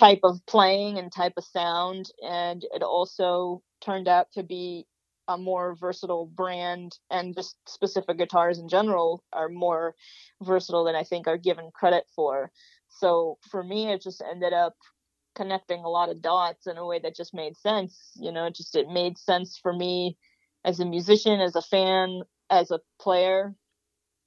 type 0.00 0.20
of 0.24 0.40
playing 0.46 0.98
and 0.98 1.12
type 1.12 1.34
of 1.38 1.44
sound 1.44 2.10
and 2.22 2.64
it 2.74 2.82
also 2.82 3.62
turned 3.82 4.08
out 4.08 4.28
to 4.32 4.42
be 4.44 4.86
a 5.28 5.38
more 5.38 5.76
versatile 5.76 6.26
brand 6.26 6.98
and 7.10 7.36
just 7.36 7.56
specific 7.68 8.18
guitars 8.18 8.58
in 8.58 8.68
general 8.68 9.24
are 9.34 9.50
more 9.50 9.94
versatile 10.42 10.84
than 10.84 10.96
I 10.96 11.04
think 11.04 11.28
are 11.28 11.38
given 11.38 11.70
credit 11.74 12.04
for. 12.16 12.50
So 12.88 13.38
for 13.50 13.62
me 13.64 13.92
it 13.92 14.02
just 14.02 14.22
ended 14.28 14.54
up 14.54 14.74
connecting 15.36 15.80
a 15.84 15.90
lot 15.90 16.10
of 16.10 16.22
dots 16.22 16.66
in 16.68 16.78
a 16.78 16.86
way 16.86 17.00
that 17.00 17.16
just 17.16 17.34
made 17.34 17.56
sense. 17.58 17.98
You 18.16 18.32
know, 18.32 18.46
it 18.46 18.56
just 18.56 18.76
it 18.76 18.88
made 18.88 19.18
sense 19.18 19.58
for 19.62 19.72
me 19.74 20.18
as 20.64 20.80
a 20.80 20.86
musician, 20.86 21.40
as 21.40 21.56
a 21.56 21.62
fan, 21.62 22.22
as 22.50 22.72
a 22.72 22.80
player. 23.00 23.54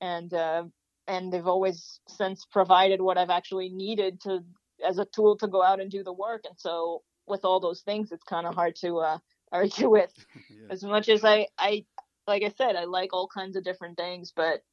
And 0.02 0.34
uh 0.34 0.66
and 1.08 1.34
they've 1.34 1.48
always 1.48 2.02
since 2.10 2.46
provided 2.52 3.02
what 3.02 3.18
I've 3.18 3.32
actually 3.32 3.70
needed 3.70 4.22
to 4.24 4.42
as 4.84 4.98
a 4.98 5.06
tool 5.06 5.38
to 5.38 5.48
go 5.48 5.64
out 5.64 5.80
and 5.80 5.92
do 5.92 6.04
the 6.04 6.14
work. 6.14 6.44
And 6.48 6.58
so 6.58 7.04
with 7.28 7.46
all 7.46 7.60
those 7.60 7.82
things, 7.82 8.12
it's 8.12 8.24
kind 8.24 8.48
of 8.48 8.56
hard 8.56 8.76
to 8.78 9.00
uh, 9.00 9.18
argue 9.52 9.90
with. 9.90 10.14
yeah. 10.50 10.68
As 10.70 10.84
much 10.84 11.10
as 11.10 11.24
I, 11.24 11.48
I, 11.58 11.86
like 12.28 12.44
I 12.44 12.54
said, 12.58 12.76
I 12.76 12.86
like 12.86 13.14
all 13.14 13.28
kinds 13.28 13.56
of 13.56 13.64
different 13.64 13.98
things, 13.98 14.34
but 14.36 14.64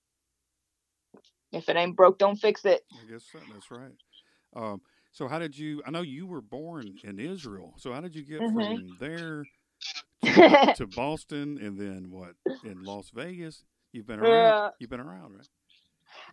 if 1.53 1.69
it 1.69 1.77
ain't 1.77 1.97
broke, 1.97 2.19
don't 2.19 2.37
fix 2.37 2.65
it. 2.65 2.83
I 2.93 3.11
guess 3.11 3.25
that's 3.53 3.71
right. 3.71 3.93
Um, 4.55 4.81
so 5.13 5.27
how 5.27 5.39
did 5.39 5.59
you? 5.59 5.83
I 5.85 5.91
know 5.91 6.03
you 6.03 6.27
were 6.27 6.41
born 6.41 6.95
in 7.03 7.19
Israel. 7.19 7.75
So 7.79 7.93
how 7.93 8.01
did 8.01 8.15
you 8.15 8.25
get 8.25 8.41
mm-hmm. 8.41 8.57
from 8.57 8.97
there 9.01 9.45
to, 10.25 10.75
to, 10.77 10.87
Boston 10.87 11.59
and 11.61 11.79
then 11.79 12.11
what 12.11 12.35
in 12.65 12.85
Las 12.85 13.11
Vegas? 13.13 13.65
You've 13.93 14.07
been 14.07 14.21
around. 14.21 14.31
Yeah. 14.31 14.69
You've 14.79 14.91
been 14.91 15.01
around, 15.01 15.35
right? 15.35 15.49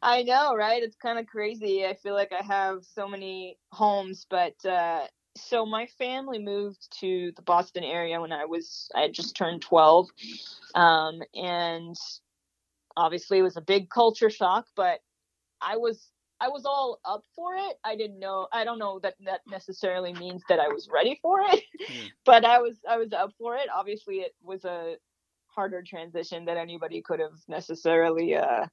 I 0.01 0.23
know, 0.23 0.55
right? 0.55 0.81
It's 0.81 0.95
kind 0.95 1.19
of 1.19 1.27
crazy. 1.27 1.85
I 1.85 1.95
feel 1.95 2.13
like 2.13 2.31
I 2.31 2.43
have 2.43 2.83
so 2.83 3.07
many 3.07 3.57
homes, 3.71 4.25
but 4.29 4.53
uh, 4.65 5.07
so 5.37 5.65
my 5.65 5.87
family 5.97 6.39
moved 6.39 6.87
to 6.99 7.31
the 7.35 7.41
Boston 7.41 7.83
area 7.83 8.19
when 8.19 8.31
I 8.31 8.45
was 8.45 8.89
I 8.95 9.01
had 9.01 9.13
just 9.13 9.35
turned 9.35 9.61
12, 9.61 10.09
um, 10.75 11.21
and 11.33 11.95
obviously 12.95 13.39
it 13.39 13.43
was 13.43 13.57
a 13.57 13.61
big 13.61 13.89
culture 13.89 14.29
shock. 14.29 14.67
But 14.75 14.99
I 15.61 15.77
was 15.77 16.11
I 16.39 16.49
was 16.49 16.65
all 16.65 16.99
up 17.05 17.23
for 17.35 17.55
it. 17.55 17.77
I 17.83 17.95
didn't 17.95 18.19
know. 18.19 18.47
I 18.51 18.63
don't 18.63 18.79
know 18.79 18.99
that 18.99 19.15
that 19.25 19.41
necessarily 19.47 20.13
means 20.13 20.43
that 20.49 20.59
I 20.59 20.67
was 20.67 20.89
ready 20.91 21.19
for 21.21 21.39
it, 21.41 21.63
mm. 21.81 22.09
but 22.25 22.45
I 22.45 22.59
was 22.59 22.77
I 22.89 22.97
was 22.97 23.13
up 23.13 23.31
for 23.37 23.55
it. 23.55 23.67
Obviously, 23.73 24.17
it 24.17 24.33
was 24.43 24.65
a 24.65 24.95
harder 25.57 25.81
transition 25.81 26.45
that 26.45 26.55
anybody 26.55 27.01
could 27.01 27.19
have 27.19 27.39
necessarily 27.47 28.35
uh, 28.35 28.67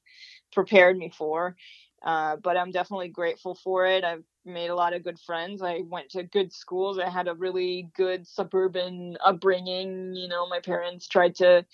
prepared 0.52 0.98
me 0.98 1.10
for. 1.16 1.56
Uh, 2.04 2.36
but 2.36 2.58
I'm 2.58 2.70
definitely 2.70 3.08
grateful 3.08 3.54
for 3.54 3.86
it. 3.86 4.04
I've 4.04 4.22
made 4.44 4.68
a 4.68 4.74
lot 4.74 4.92
of 4.92 5.02
good 5.02 5.18
friends. 5.18 5.62
I 5.62 5.80
went 5.88 6.10
to 6.10 6.22
good 6.24 6.52
schools. 6.52 6.98
I 6.98 7.08
had 7.08 7.26
a 7.26 7.34
really 7.34 7.88
good 7.96 8.28
suburban 8.28 9.16
upbringing. 9.24 10.14
You 10.14 10.28
know, 10.28 10.46
my 10.46 10.60
parents 10.60 11.08
tried 11.08 11.36
to 11.36 11.64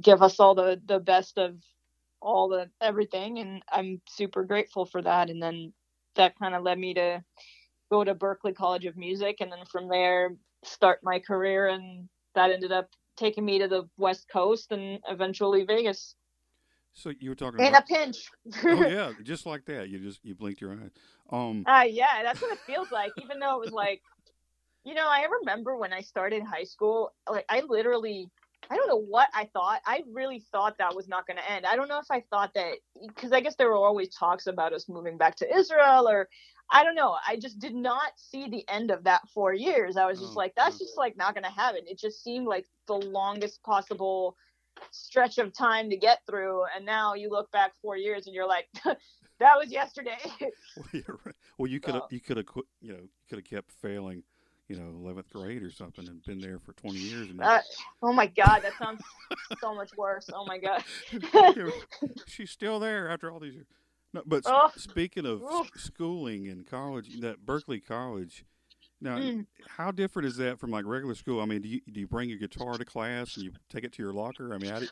give 0.00 0.22
us 0.22 0.40
all 0.40 0.54
the 0.54 0.80
the 0.86 0.98
best 0.98 1.36
of 1.36 1.56
all 2.22 2.48
the 2.48 2.70
everything, 2.80 3.38
and 3.38 3.62
I'm 3.70 4.00
super 4.08 4.44
grateful 4.44 4.86
for 4.86 5.02
that. 5.02 5.28
And 5.28 5.42
then 5.42 5.74
that 6.14 6.38
kind 6.38 6.54
of 6.54 6.62
led 6.62 6.78
me 6.78 6.94
to 6.94 7.22
go 7.90 8.02
to 8.02 8.14
Berklee 8.14 8.56
College 8.56 8.86
of 8.86 8.96
Music, 8.96 9.36
and 9.40 9.52
then 9.52 9.66
from 9.70 9.88
there 9.90 10.34
start 10.64 11.00
my 11.02 11.18
career. 11.18 11.68
And 11.68 12.08
that 12.34 12.50
ended 12.50 12.72
up 12.72 12.88
taking 13.16 13.44
me 13.44 13.58
to 13.58 13.68
the 13.68 13.88
West 13.96 14.28
Coast 14.28 14.72
and 14.72 15.00
eventually 15.08 15.64
Vegas. 15.64 16.14
So 16.92 17.12
you 17.20 17.28
were 17.30 17.36
talking 17.36 17.60
in 17.60 17.68
about... 17.68 17.82
a 17.82 17.86
pinch. 17.86 18.30
oh 18.64 18.86
yeah, 18.86 19.12
just 19.22 19.44
like 19.44 19.66
that. 19.66 19.90
You 19.90 19.98
just 19.98 20.20
you 20.24 20.34
blinked 20.34 20.60
your 20.60 20.72
eyes. 20.72 20.90
Um. 21.30 21.64
Uh, 21.66 21.84
yeah, 21.88 22.22
that's 22.22 22.40
what 22.40 22.52
it 22.52 22.58
feels 22.66 22.90
like. 22.90 23.12
Even 23.22 23.38
though 23.38 23.56
it 23.56 23.60
was 23.60 23.72
like, 23.72 24.00
you 24.84 24.94
know, 24.94 25.06
I 25.06 25.26
remember 25.40 25.76
when 25.76 25.92
I 25.92 26.00
started 26.00 26.42
high 26.42 26.64
school. 26.64 27.12
Like 27.30 27.44
I 27.50 27.62
literally, 27.68 28.30
I 28.70 28.76
don't 28.76 28.88
know 28.88 29.02
what 29.02 29.28
I 29.34 29.44
thought. 29.52 29.82
I 29.84 30.04
really 30.10 30.42
thought 30.52 30.78
that 30.78 30.96
was 30.96 31.06
not 31.06 31.26
going 31.26 31.36
to 31.36 31.50
end. 31.50 31.66
I 31.66 31.76
don't 31.76 31.88
know 31.88 31.98
if 31.98 32.10
I 32.10 32.22
thought 32.30 32.54
that 32.54 32.76
because 33.06 33.32
I 33.32 33.40
guess 33.40 33.56
there 33.56 33.68
were 33.68 33.76
always 33.76 34.08
talks 34.14 34.46
about 34.46 34.72
us 34.72 34.88
moving 34.88 35.18
back 35.18 35.36
to 35.36 35.54
Israel 35.54 36.08
or 36.08 36.28
I 36.70 36.82
don't 36.82 36.94
know. 36.94 37.16
I 37.26 37.36
just 37.36 37.58
did 37.58 37.74
not 37.74 38.12
see 38.16 38.48
the 38.48 38.64
end 38.68 38.90
of 38.90 39.04
that 39.04 39.22
four 39.32 39.54
years. 39.54 39.96
I 39.96 40.06
was 40.06 40.18
just 40.18 40.32
oh, 40.34 40.38
like, 40.38 40.54
that's 40.56 40.78
just 40.78 40.96
like 40.96 41.16
not 41.16 41.34
going 41.34 41.44
to 41.44 41.50
happen. 41.50 41.82
It 41.86 41.98
just 41.98 42.24
seemed 42.24 42.46
like 42.46 42.66
the 42.86 42.94
longest 42.94 43.62
possible 43.62 44.36
stretch 44.90 45.38
of 45.38 45.52
time 45.52 45.90
to 45.90 45.96
get 45.96 46.20
through 46.28 46.62
and 46.74 46.84
now 46.84 47.14
you 47.14 47.30
look 47.30 47.50
back 47.50 47.72
four 47.80 47.96
years 47.96 48.26
and 48.26 48.34
you're 48.34 48.46
like 48.46 48.68
that 48.84 49.56
was 49.56 49.70
yesterday 49.70 50.18
well, 50.40 50.86
you're 50.92 51.18
right. 51.24 51.34
well 51.58 51.66
you 51.66 51.80
could 51.80 51.94
so. 51.94 52.06
you 52.10 52.20
could 52.20 52.36
have 52.36 52.46
you 52.80 52.92
know 52.92 53.00
could 53.28 53.38
have 53.38 53.44
kept 53.44 53.72
failing 53.80 54.22
you 54.68 54.76
know 54.76 54.92
11th 55.02 55.30
grade 55.32 55.62
or 55.62 55.70
something 55.70 56.06
and 56.08 56.22
been 56.24 56.40
there 56.40 56.58
for 56.58 56.72
20 56.74 56.98
years 56.98 57.30
and 57.30 57.40
uh, 57.40 57.60
oh 58.02 58.12
my 58.12 58.26
god 58.26 58.60
that 58.60 58.72
sounds 58.78 59.02
so 59.60 59.74
much 59.74 59.90
worse 59.96 60.28
oh 60.34 60.44
my 60.46 60.58
god 60.58 60.82
she's 62.26 62.50
still 62.50 62.78
there 62.78 63.08
after 63.08 63.30
all 63.30 63.40
these 63.40 63.54
years 63.54 63.66
no, 64.16 64.22
but 64.26 64.42
oh. 64.46 64.70
speaking 64.76 65.26
of 65.26 65.42
oh. 65.44 65.66
schooling 65.76 66.48
and 66.48 66.66
college 66.66 67.20
that 67.20 67.44
Berklee 67.44 67.84
college 67.86 68.44
now, 69.00 69.18
mm. 69.18 69.44
how 69.68 69.90
different 69.90 70.26
is 70.26 70.36
that 70.38 70.58
from 70.58 70.70
like 70.70 70.86
regular 70.86 71.14
school? 71.14 71.42
I 71.42 71.44
mean, 71.44 71.60
do 71.60 71.68
you 71.68 71.80
do 71.92 72.00
you 72.00 72.06
bring 72.06 72.30
your 72.30 72.38
guitar 72.38 72.78
to 72.78 72.84
class 72.84 73.36
and 73.36 73.44
you 73.44 73.52
take 73.68 73.84
it 73.84 73.92
to 73.92 74.02
your 74.02 74.14
locker? 74.14 74.54
I 74.54 74.58
mean, 74.58 74.70
how 74.70 74.78
do 74.78 74.86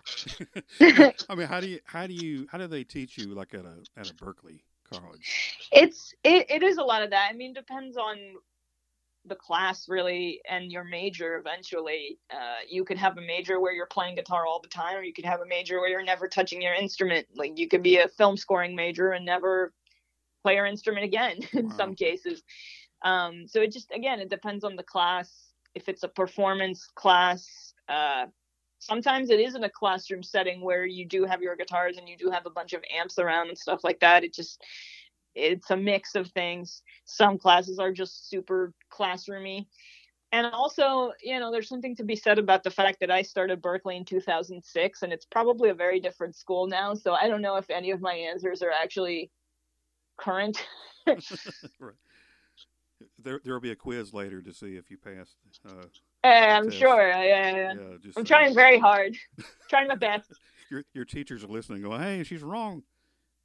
you, 0.81 1.13
I 1.31 1.35
mean, 1.35 1.47
how 1.47 1.61
do 1.61 1.69
you 1.69 1.81
how 1.85 2.07
do 2.07 2.13
you 2.13 2.47
how 2.51 2.59
do 2.59 2.67
they 2.67 2.85
teach 2.85 3.17
you 3.17 3.35
like 3.35 3.55
at 3.55 3.65
a 3.65 3.77
at 3.97 4.11
a 4.11 4.15
Berklee 4.15 4.61
college? 4.93 5.57
It's 5.73 6.13
it, 6.23 6.51
it 6.51 6.63
is 6.63 6.77
a 6.77 6.83
lot 6.83 7.03
of 7.03 7.11
that. 7.11 7.31
I 7.31 7.35
mean, 7.35 7.55
depends 7.55 7.97
on 7.97 8.19
the 9.27 9.35
class 9.35 9.89
really 9.89 10.41
and 10.51 10.71
your 10.71 10.85
major 10.85 11.39
eventually 11.39 12.19
uh, 12.31 12.61
you 12.69 12.85
could 12.85 12.99
have 12.99 13.17
a 13.17 13.23
major 13.23 13.59
where 13.59 13.73
you're 13.73 13.87
playing 13.87 14.15
guitar 14.15 14.47
all 14.47 14.61
the 14.61 14.69
time 14.69 14.97
or 14.97 15.03
you 15.03 15.15
could 15.15 15.25
have 15.25 15.41
a 15.41 15.47
major 15.47 15.81
where 15.81 15.89
you're 15.89 16.05
never 16.05 16.29
touching 16.29 16.61
your 16.61 16.75
instrument 16.75 17.27
like 17.35 17.59
you 17.59 17.67
could 17.67 17.83
be 17.83 17.99
a 17.99 18.09
film 18.09 18.37
scoring 18.37 18.77
major 18.77 19.13
and 19.13 19.25
never 19.25 19.73
play 20.43 20.57
your 20.57 20.67
instrument 20.67 21.05
again 21.05 21.39
in 21.53 21.69
wow. 21.69 21.77
some 21.77 21.95
cases 21.95 22.43
um, 23.05 23.47
so 23.47 23.61
it 23.61 23.71
just 23.71 23.93
again 23.93 24.19
it 24.19 24.31
depends 24.31 24.65
on 24.65 24.77
the 24.77 24.83
class. 24.83 25.31
If 25.75 25.89
it's 25.89 26.03
a 26.03 26.09
performance 26.09 26.89
class, 26.95 27.75
uh, 27.89 28.27
sometimes 28.79 29.31
it 29.31 29.41
is 29.41 29.55
in 29.55 29.65
a 29.65 29.71
classroom 29.71 30.23
setting 30.23 30.63
where 30.63 30.87
you 30.87 31.05
do 31.07 31.25
have 31.25 31.43
your 31.43 31.57
guitars 31.57 31.99
and 31.99 32.09
you 32.09 32.17
do 32.17 32.31
have 32.31 32.47
a 32.47 32.51
bunch 32.51 32.73
of 32.73 32.83
amps 32.97 33.19
around 33.19 33.49
and 33.49 33.59
stuff 33.59 33.85
like 33.85 34.01
that. 34.01 34.25
It 34.25 34.33
just 34.33 34.63
it's 35.35 35.71
a 35.71 35.77
mix 35.77 36.15
of 36.15 36.29
things. 36.29 36.83
Some 37.05 37.39
classes 37.39 37.79
are 37.79 37.93
just 37.93 38.29
super 38.29 38.73
classroomy. 38.93 39.67
And 40.33 40.47
also, 40.49 41.13
you 41.23 41.39
know, 41.39 41.53
there's 41.53 41.69
something 41.69 41.95
to 41.97 42.05
be 42.05 42.17
said 42.17 42.39
about 42.39 42.65
the 42.65 42.71
fact 42.71 42.99
that 43.01 43.11
I 43.11 43.23
started 43.23 43.63
Berklee 43.63 43.97
in 43.97 44.05
2006 44.05 45.03
and 45.03 45.13
it's 45.13 45.27
probably 45.27 45.71
a 45.71 45.75
very 45.75 46.01
different 46.01 46.35
school 46.35 46.67
now. 46.67 46.95
So 46.95 47.13
I 47.13 47.29
don't 47.29 47.43
know 47.43 47.57
if 47.57 47.71
any 47.71 47.93
of 47.93 48.01
my 48.01 48.15
answers 48.15 48.61
are 48.63 48.73
actually 48.73 49.31
current. 50.19 50.67
right 51.07 51.95
there 53.25 53.41
there 53.45 53.55
will 53.55 53.61
be 53.61 53.71
a 53.71 53.77
quiz 53.77 54.13
later 54.15 54.41
to 54.43 54.53
see 54.53 54.77
if 54.77 54.91
you 54.91 54.99
passed. 54.99 55.37
Uh, 55.67 55.73
I'm 56.27 56.65
test. 56.65 56.79
sure. 56.79 57.09
Yeah, 57.09 57.23
yeah. 57.23 57.73
yeah 57.75 57.97
just, 58.01 58.19
I'm 58.19 58.23
uh, 58.23 58.27
trying 58.27 58.55
very 58.63 58.79
hard, 58.79 59.17
trying 59.69 59.89
my 59.89 59.97
best. 59.97 60.33
Your 60.71 60.85
your 60.93 61.05
teachers 61.05 61.43
are 61.45 61.49
listening, 61.49 61.83
going, 61.83 62.01
"Hey, 62.01 62.25
she's 62.25 62.43
wrong." 62.43 62.83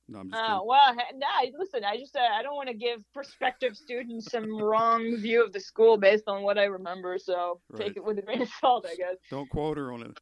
No, 0.10 0.20
I'm 0.20 0.30
just. 0.32 0.42
Oh 0.44 0.64
well, 0.66 0.96
nah, 1.16 1.58
listen. 1.58 1.84
I 1.84 1.98
just 1.98 2.16
uh, 2.16 2.20
I 2.20 2.42
don't 2.42 2.56
want 2.56 2.70
to 2.70 2.74
give 2.74 3.00
prospective 3.14 3.76
students 3.76 4.32
some 4.32 4.58
wrong 4.58 5.18
view 5.18 5.44
of 5.44 5.54
the 5.54 5.60
school 5.60 5.98
based 5.98 6.24
on 6.28 6.42
what 6.42 6.58
I 6.58 6.66
remember. 6.66 7.18
So 7.20 7.62
right. 7.70 7.86
take 7.86 7.98
it 7.98 8.04
with 8.04 8.18
a 8.18 8.22
grain 8.22 8.42
of 8.42 8.50
salt, 8.60 8.88
I 8.90 8.96
guess. 8.96 9.18
Don't 9.30 9.50
quote 9.50 9.78
her 9.78 9.92
on 9.92 10.02
it. 10.02 10.20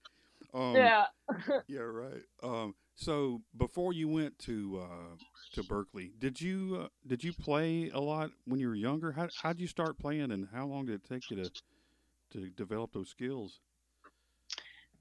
Um, 0.53 0.75
yeah. 0.75 1.06
yeah. 1.67 1.79
Right. 1.79 2.24
Um, 2.44 2.75
so 2.96 3.41
before 3.56 3.94
you 3.94 4.10
went 4.10 4.38
to 4.39 4.82
uh, 4.84 5.15
to 5.53 5.63
Berklee, 5.63 6.12
did 6.20 6.41
you 6.41 6.79
uh, 6.84 6.88
did 7.06 7.24
you 7.24 7.32
play 7.32 7.89
a 7.94 8.00
lot 8.00 8.32
when 8.46 8.60
you 8.60 8.67
were 8.67 8.75
younger? 8.75 9.13
How 9.13 9.29
how 9.41 9.53
did 9.53 9.62
you 9.62 9.67
start 9.67 9.98
playing, 9.98 10.32
and 10.32 10.48
how 10.53 10.65
long 10.65 10.86
did 10.86 10.96
it 10.96 11.03
take 11.08 11.29
you 11.29 11.38
to 11.38 11.51
to 12.34 12.50
develop 12.50 12.91
those 12.91 13.10
skills? 13.10 13.62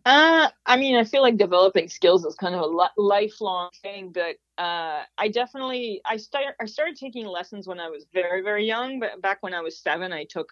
Uh, 0.07 0.51
I 0.67 0.79
mean, 0.79 0.97
I 0.97 1.05
feel 1.05 1.23
like 1.23 1.39
developing 1.39 1.89
skills 1.89 2.27
is 2.27 2.37
kind 2.37 2.57
of 2.57 2.63
a 2.63 2.91
lifelong 3.03 3.71
thing, 3.83 4.13
but 4.13 4.37
uh, 4.63 5.03
I 5.19 5.29
definitely 5.29 6.03
I 6.07 6.19
started 6.19 6.55
I 6.61 6.67
started 6.67 6.97
taking 6.97 7.27
lessons 7.27 7.69
when 7.69 7.81
I 7.81 7.91
was 7.91 8.07
very 8.15 8.43
very 8.43 8.67
young. 8.67 9.01
But 9.01 9.23
back 9.23 9.39
when 9.43 9.55
I 9.55 9.63
was 9.63 9.79
seven, 9.81 10.13
I 10.13 10.25
took 10.25 10.51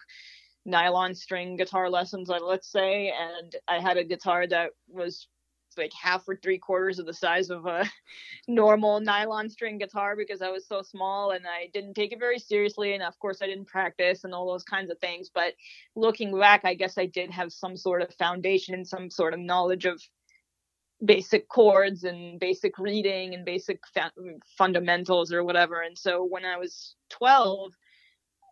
nylon 0.65 1.15
string 1.15 1.57
guitar 1.57 1.89
lessons, 1.89 2.29
let's 2.29 2.71
say, 2.71 3.13
and 3.19 3.55
I 3.67 3.79
had 3.79 3.97
a 3.97 4.05
guitar 4.05 4.47
that 4.47 4.71
was 4.89 5.27
like 5.77 5.93
half 5.93 6.27
or 6.27 6.35
three 6.35 6.57
quarters 6.57 6.99
of 6.99 7.05
the 7.05 7.13
size 7.13 7.49
of 7.49 7.65
a 7.65 7.89
normal 8.47 8.99
nylon 8.99 9.49
string 9.49 9.77
guitar 9.77 10.15
because 10.15 10.41
I 10.41 10.49
was 10.49 10.67
so 10.67 10.81
small 10.81 11.31
and 11.31 11.45
I 11.47 11.69
didn't 11.73 11.93
take 11.93 12.11
it 12.11 12.19
very 12.19 12.39
seriously. 12.39 12.93
And 12.93 13.03
of 13.03 13.17
course, 13.19 13.41
I 13.41 13.47
didn't 13.47 13.65
practice 13.65 14.23
and 14.23 14.33
all 14.33 14.51
those 14.51 14.63
kinds 14.63 14.91
of 14.91 14.99
things. 14.99 15.29
But 15.33 15.53
looking 15.95 16.37
back, 16.37 16.61
I 16.65 16.73
guess 16.73 16.97
I 16.97 17.05
did 17.05 17.31
have 17.31 17.51
some 17.51 17.77
sort 17.77 18.01
of 18.01 18.13
foundation, 18.15 18.73
and 18.73 18.87
some 18.87 19.09
sort 19.09 19.33
of 19.33 19.39
knowledge 19.39 19.85
of 19.85 20.01
basic 21.03 21.47
chords 21.49 22.03
and 22.03 22.39
basic 22.39 22.77
reading 22.79 23.33
and 23.33 23.45
basic 23.45 23.79
fa- 23.93 24.11
fundamentals 24.57 25.33
or 25.33 25.43
whatever. 25.43 25.81
And 25.81 25.97
so 25.97 26.23
when 26.23 26.45
I 26.45 26.57
was 26.57 26.95
12, 27.09 27.71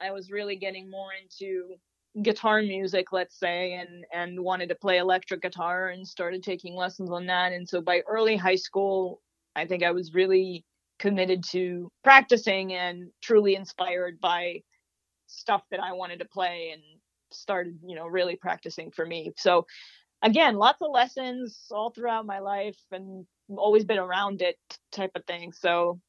I 0.02 0.12
was 0.12 0.32
really 0.32 0.58
getting 0.58 0.90
more 0.90 1.12
into 1.22 1.76
guitar 2.22 2.62
music 2.62 3.12
let's 3.12 3.40
say 3.40 3.74
and 3.74 4.06
and 4.14 4.40
wanted 4.40 4.70
to 4.70 4.76
play 4.76 4.98
electric 4.98 5.42
guitar 5.42 5.88
and 5.90 6.08
started 6.08 6.44
taking 6.44 6.76
lessons 6.76 7.10
on 7.10 7.26
that 7.26 7.52
and 7.54 7.68
so 7.68 7.82
by 7.82 8.02
early 8.08 8.36
high 8.36 8.56
school 8.56 9.20
i 9.56 9.66
think 9.66 9.82
i 9.82 9.90
was 9.92 10.14
really 10.14 10.64
committed 11.00 11.44
to 11.44 11.90
practicing 12.04 12.74
and 12.74 13.10
truly 13.22 13.56
inspired 13.56 14.20
by 14.20 14.62
stuff 15.26 15.64
that 15.72 15.80
i 15.80 15.92
wanted 15.92 16.20
to 16.20 16.26
play 16.26 16.70
and 16.72 16.84
started 17.32 17.80
you 17.84 17.96
know 17.96 18.06
really 18.06 18.36
practicing 18.36 18.92
for 18.92 19.06
me 19.06 19.32
so 19.36 19.66
again 20.22 20.56
lots 20.56 20.82
of 20.82 20.92
lessons 20.92 21.66
all 21.72 21.90
throughout 21.90 22.28
my 22.28 22.38
life 22.40 22.78
and 22.92 23.26
always 23.58 23.84
been 23.86 23.98
around 23.98 24.42
it 24.44 24.58
type 24.92 25.12
of 25.16 25.26
thing 25.26 25.52
so 25.52 26.00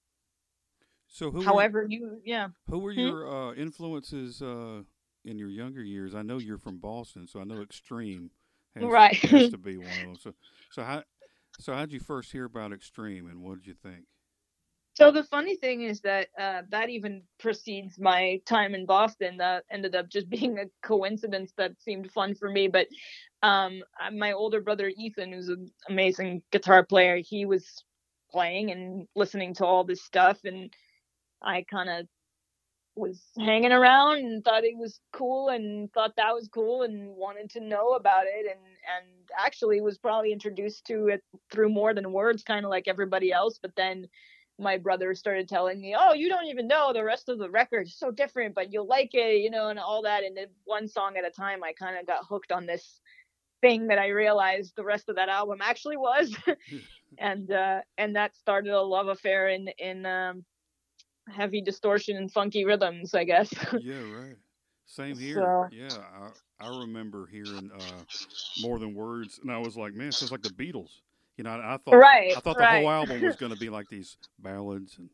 So 1.09 1.31
who? 1.31 1.43
however 1.45 1.83
were, 1.83 1.89
you, 1.89 2.21
yeah. 2.25 2.49
who 2.69 2.79
were 2.79 2.93
Hmm? 2.93 3.01
your 3.01 3.29
uh, 3.29 3.55
influences 3.55 4.43
uh, 4.43 4.83
in 5.25 5.39
your 5.39 5.49
younger 5.49 5.83
years? 5.83 6.15
I 6.15 6.23
know 6.23 6.39
you're 6.39 6.59
from 6.59 6.79
Boston, 6.79 7.27
so 7.27 7.41
I 7.41 7.45
know 7.45 7.63
Extreme 7.63 8.31
has, 8.75 8.85
Right. 8.85 9.17
has 9.17 9.51
to 9.51 9.59
be 9.59 9.77
one 9.77 9.99
of 9.99 10.05
them. 10.05 10.17
So, 10.17 10.35
so 10.71 10.83
how, 10.83 11.03
so 11.59 11.75
how'd 11.75 11.93
you 11.93 12.01
first 12.01 12.33
hear 12.33 12.45
about 12.45 12.73
Extreme, 12.73 13.29
and 13.29 13.43
what 13.43 13.57
did 13.57 13.67
you 13.67 13.75
think? 13.75 14.05
So 14.95 15.11
the 15.11 15.25
funny 15.25 15.57
thing 15.57 15.83
is 15.83 16.01
that 16.03 16.29
uh, 16.39 16.63
that 16.71 16.89
even 16.89 17.23
precedes 17.39 17.99
my 17.99 18.41
time 18.47 18.75
in 18.75 18.87
Boston. 18.87 19.37
That 19.39 19.65
ended 19.71 19.95
up 19.97 20.09
just 20.09 20.29
being 20.31 20.59
a 20.59 20.67
coincidence 20.87 21.53
that 21.57 21.73
seemed 21.81 22.11
fun 22.13 22.35
for 22.35 22.49
me. 22.49 22.69
But 22.69 22.87
um, 23.43 23.83
my 24.13 24.33
older 24.33 24.61
brother 24.61 24.93
Ethan, 24.97 25.33
who's 25.33 25.49
an 25.49 25.71
amazing 25.89 26.43
guitar 26.53 26.85
player, 26.85 27.17
he 27.17 27.45
was 27.45 27.85
playing 28.31 28.71
and 28.71 29.07
listening 29.17 29.55
to 29.55 29.67
all 29.67 29.85
this 29.85 30.03
stuff, 30.05 30.39
and 30.45 30.73
I 31.43 31.65
kind 31.71 31.91
of 31.91 32.07
was 32.97 33.21
hanging 33.39 33.73
around 33.73 34.19
and 34.19 34.45
thought 34.45 34.65
it 34.65 34.77
was 34.77 35.01
cool 35.13 35.49
and 35.49 35.93
thought 35.93 36.15
that 36.17 36.35
was 36.35 36.49
cool 36.49 36.83
and 36.83 37.09
wanted 37.17 37.51
to 37.51 37.61
know 37.61 37.91
about 37.91 38.25
it 38.27 38.47
and 38.47 38.61
and 38.97 39.07
actually 39.39 39.81
was 39.81 39.99
probably 39.99 40.33
introduced 40.33 40.85
to 40.87 41.09
it 41.09 41.23
through 41.51 41.69
more 41.69 41.93
than 41.93 42.13
words 42.13 42.43
kind 42.45 42.65
of 42.65 42.71
like 42.71 42.87
everybody 42.87 43.33
else 43.33 43.59
but 43.61 43.75
then 43.77 44.07
my 44.61 44.77
brother 44.79 45.15
started 45.15 45.49
telling 45.49 45.81
me 45.81 45.97
oh 45.99 46.13
you 46.13 46.29
don't 46.29 46.47
even 46.47 46.69
know 46.69 46.93
the 46.93 47.03
rest 47.03 47.29
of 47.29 47.39
the 47.39 47.51
record 47.51 47.87
is 47.87 47.99
so 47.99 48.13
different 48.13 48.55
but 48.55 48.73
you'll 48.73 48.87
like 48.87 49.11
it 49.13 49.41
you 49.41 49.51
know 49.51 49.69
and 49.69 49.81
all 49.81 50.03
that 50.03 50.23
and 50.23 50.37
then 50.37 50.47
one 50.65 50.87
song 50.87 51.17
at 51.17 51.27
a 51.27 51.31
time 51.31 51.65
i 51.65 51.73
kind 51.73 51.99
of 51.99 52.07
got 52.07 52.25
hooked 52.29 52.53
on 52.53 52.65
this 52.65 53.01
thing 53.61 53.89
that 53.89 53.99
i 53.99 54.09
realized 54.09 54.73
the 54.77 54.85
rest 54.85 55.09
of 55.09 55.17
that 55.17 55.29
album 55.29 55.59
actually 55.61 55.97
was. 55.97 56.37
And 57.17 57.49
uh 57.53 57.83
and 57.97 58.17
that 58.17 58.35
started 58.35 58.73
a 58.73 58.83
love 58.83 59.07
affair 59.07 59.49
in 59.49 59.69
in 59.79 60.05
um 60.05 60.45
heavy 61.29 61.61
distortion 61.61 62.17
and 62.17 62.31
funky 62.31 62.65
rhythms, 62.65 63.15
I 63.15 63.25
guess. 63.25 63.53
yeah, 63.81 64.01
right. 64.01 64.37
Same 64.87 65.17
here. 65.19 65.37
So- 65.37 65.69
Yeah, 65.77 65.89
I, 66.61 66.67
I 66.67 66.79
remember 66.81 67.27
hearing 67.27 67.71
uh, 67.75 68.03
more 68.61 68.79
than 68.79 68.95
words, 68.95 69.41
and 69.43 69.51
I 69.51 69.59
was 69.59 69.77
like, 69.77 69.95
man, 69.95 70.09
it 70.09 70.15
sounds 70.15 70.33
like 70.33 70.43
the 70.43 70.51
Beatles. 70.51 71.01
You 71.37 71.45
know, 71.45 71.51
I, 71.51 71.75
I 71.75 71.77
thought 71.79 71.97
right. 71.97 72.37
I 72.37 72.41
thought 72.41 72.57
right. 72.59 72.81
the 72.81 72.87
whole 72.87 72.91
album 72.91 73.21
was 73.23 73.37
going 73.37 73.53
to 73.53 73.59
be 73.59 73.69
like 73.71 73.89
these 73.89 74.17
ballads, 74.39 74.97
and 74.99 75.09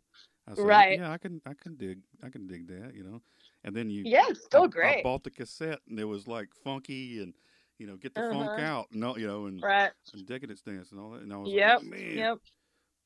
I 0.47 0.55
said, 0.55 0.65
Right. 0.67 0.99
yeah, 0.99 1.13
I 1.13 1.19
can, 1.19 1.41
I 1.47 1.55
can 1.55 1.77
dig, 1.77 1.99
I 2.23 2.29
can 2.29 2.47
dig 2.47 2.67
that, 2.69 2.95
you 2.95 3.05
know. 3.05 3.23
And 3.65 3.75
then 3.75 3.89
you, 3.91 4.03
Yeah, 4.05 4.25
it's 4.29 4.45
still 4.45 4.63
I, 4.63 4.65
I 4.65 4.69
great. 4.69 5.05
bought 5.05 5.23
the 5.23 5.31
cassette, 5.31 5.79
and 5.89 5.99
it 5.99 6.05
was 6.05 6.27
like 6.27 6.49
funky 6.65 7.23
and 7.23 7.33
you 7.79 7.87
know, 7.87 7.97
get 7.97 8.15
the 8.15 8.21
funk 8.21 8.51
Uh-huh. 8.51 8.61
out, 8.61 8.87
no, 8.93 9.17
you 9.17 9.27
know, 9.27 9.47
and, 9.47 9.63
Right. 9.63 9.91
and 10.13 10.27
Decadence 10.27 10.61
Dance 10.61 10.91
and 10.91 11.01
all 11.01 11.11
that. 11.13 11.23
And 11.23 11.33
I 11.33 11.39
was 11.39 11.51
Yep. 11.51 11.79
like, 11.79 11.87
man, 11.91 12.19
Yep. 12.19 12.39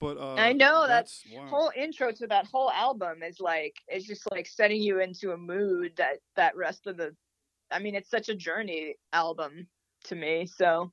But 0.04 0.18
uh, 0.18 0.34
I 0.34 0.52
know, 0.52 0.86
that's 0.86 1.24
wow. 1.32 1.46
Whole 1.46 1.72
intro 1.74 2.12
to 2.12 2.26
that 2.26 2.46
whole 2.52 2.70
album 2.70 3.22
is 3.22 3.40
like 3.40 3.74
it's 3.88 4.06
just 4.06 4.30
like 4.30 4.46
setting 4.46 4.82
you 4.82 5.00
into 5.00 5.32
a 5.32 5.36
mood 5.36 5.92
that 5.96 6.18
that 6.36 6.54
rest 6.56 6.86
of 6.86 6.98
the 6.98 7.16
I 7.70 7.78
mean, 7.78 7.94
it's 7.94 8.10
such 8.10 8.28
a 8.28 8.34
journey 8.34 8.96
album 9.14 9.66
to 10.04 10.14
me. 10.14 10.46
So 10.46 10.92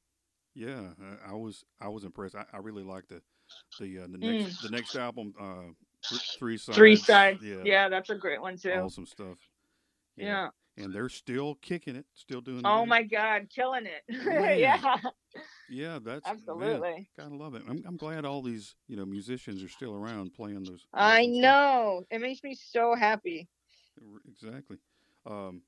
Yeah, 0.55 0.91
I, 1.27 1.31
I 1.31 1.33
was 1.33 1.65
I 1.81 1.89
was 1.89 2.05
impressed. 2.05 2.35
I, 2.35 2.45
I 2.53 2.59
really 2.59 2.83
liked 2.83 3.09
the 3.09 3.21
the 3.81 3.99
uh, 3.99 4.07
the 4.09 4.17
next 4.17 4.63
the 4.63 4.69
next 4.69 4.95
album, 4.95 5.33
uh, 5.37 5.73
th- 6.09 6.21
three 6.39 6.57
sides. 6.57 6.77
Mm. 6.77 6.79
three 6.79 6.95
sides. 6.95 7.43
Yeah, 7.43 7.63
Yeah. 7.65 7.89
that's 7.89 8.09
a 8.09 8.15
great 8.15 8.41
one 8.41 8.55
too. 8.57 8.71
awesome 8.71 9.05
stuff. 9.05 9.37
Yeah. 10.15 10.49
And 10.81 10.93
they're 10.93 11.09
still 11.09 11.55
kicking 11.55 11.95
it, 11.95 12.05
still 12.13 12.41
doing. 12.41 12.61
Oh 12.65 12.85
my 12.85 13.03
god, 13.03 13.47
killing 13.53 13.85
it. 13.85 14.03
Yeah. 14.59 14.97
Yeah, 15.69 15.99
that's 16.03 16.25
man, 16.25 16.35
Absolutely. 16.37 17.09
gotta 17.17 17.35
love 17.35 17.55
it. 17.55 17.63
I'm 17.67 17.83
I'm 17.87 17.95
glad 17.97 18.25
all 18.25 18.41
these 18.41 18.75
you 18.87 18.97
know 18.97 19.05
musicians 19.05 19.63
are 19.63 19.69
still 19.69 19.95
around 19.95 20.33
playing 20.33 20.63
those. 20.63 20.85
I 20.93 21.21
awesome 21.21 21.33
stuff. 21.35 21.41
know. 21.41 22.05
It 22.11 22.19
makes 22.21 22.43
me 22.43 22.55
so 22.55 22.95
happy. 22.95 23.47
Exactly. 24.27 24.77
Um, 25.25 25.61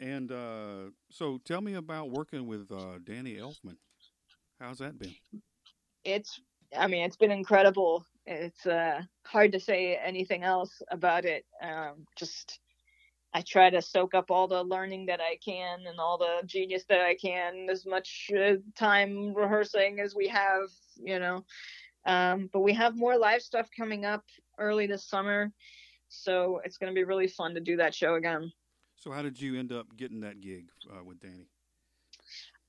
and 0.00 0.30
uh, 0.32 0.90
so 1.10 1.38
tell 1.44 1.60
me 1.60 1.74
about 1.74 2.10
working 2.10 2.46
with 2.46 2.70
uh, 2.72 2.98
Danny 3.04 3.34
Elfman. 3.36 3.76
How's 4.60 4.78
that 4.78 4.98
been? 4.98 5.14
it's 6.04 6.40
i 6.76 6.86
mean 6.86 7.04
it's 7.04 7.16
been 7.16 7.30
incredible 7.30 8.04
it's 8.26 8.66
uh 8.66 9.00
hard 9.26 9.52
to 9.52 9.60
say 9.60 9.98
anything 10.02 10.42
else 10.42 10.82
about 10.90 11.24
it 11.24 11.44
um 11.62 12.06
just 12.16 12.60
i 13.34 13.42
try 13.42 13.70
to 13.70 13.82
soak 13.82 14.14
up 14.14 14.30
all 14.30 14.48
the 14.48 14.62
learning 14.64 15.06
that 15.06 15.20
i 15.20 15.36
can 15.44 15.80
and 15.86 15.98
all 16.00 16.18
the 16.18 16.46
genius 16.46 16.84
that 16.88 17.00
i 17.02 17.14
can 17.14 17.68
as 17.70 17.86
much 17.86 18.30
uh, 18.38 18.54
time 18.76 19.34
rehearsing 19.34 20.00
as 20.00 20.14
we 20.14 20.28
have 20.28 20.68
you 20.96 21.18
know 21.18 21.44
um 22.06 22.48
but 22.52 22.60
we 22.60 22.72
have 22.72 22.96
more 22.96 23.18
live 23.18 23.42
stuff 23.42 23.68
coming 23.76 24.04
up 24.04 24.24
early 24.58 24.86
this 24.86 25.04
summer 25.04 25.52
so 26.08 26.60
it's 26.64 26.78
going 26.78 26.90
to 26.92 26.94
be 26.94 27.04
really 27.04 27.28
fun 27.28 27.54
to 27.54 27.60
do 27.60 27.76
that 27.76 27.94
show 27.94 28.14
again 28.14 28.52
So 28.96 29.10
how 29.10 29.22
did 29.22 29.40
you 29.40 29.58
end 29.58 29.72
up 29.72 29.86
getting 29.96 30.20
that 30.20 30.40
gig 30.40 30.68
uh, 30.90 31.04
with 31.04 31.20
Danny? 31.20 31.48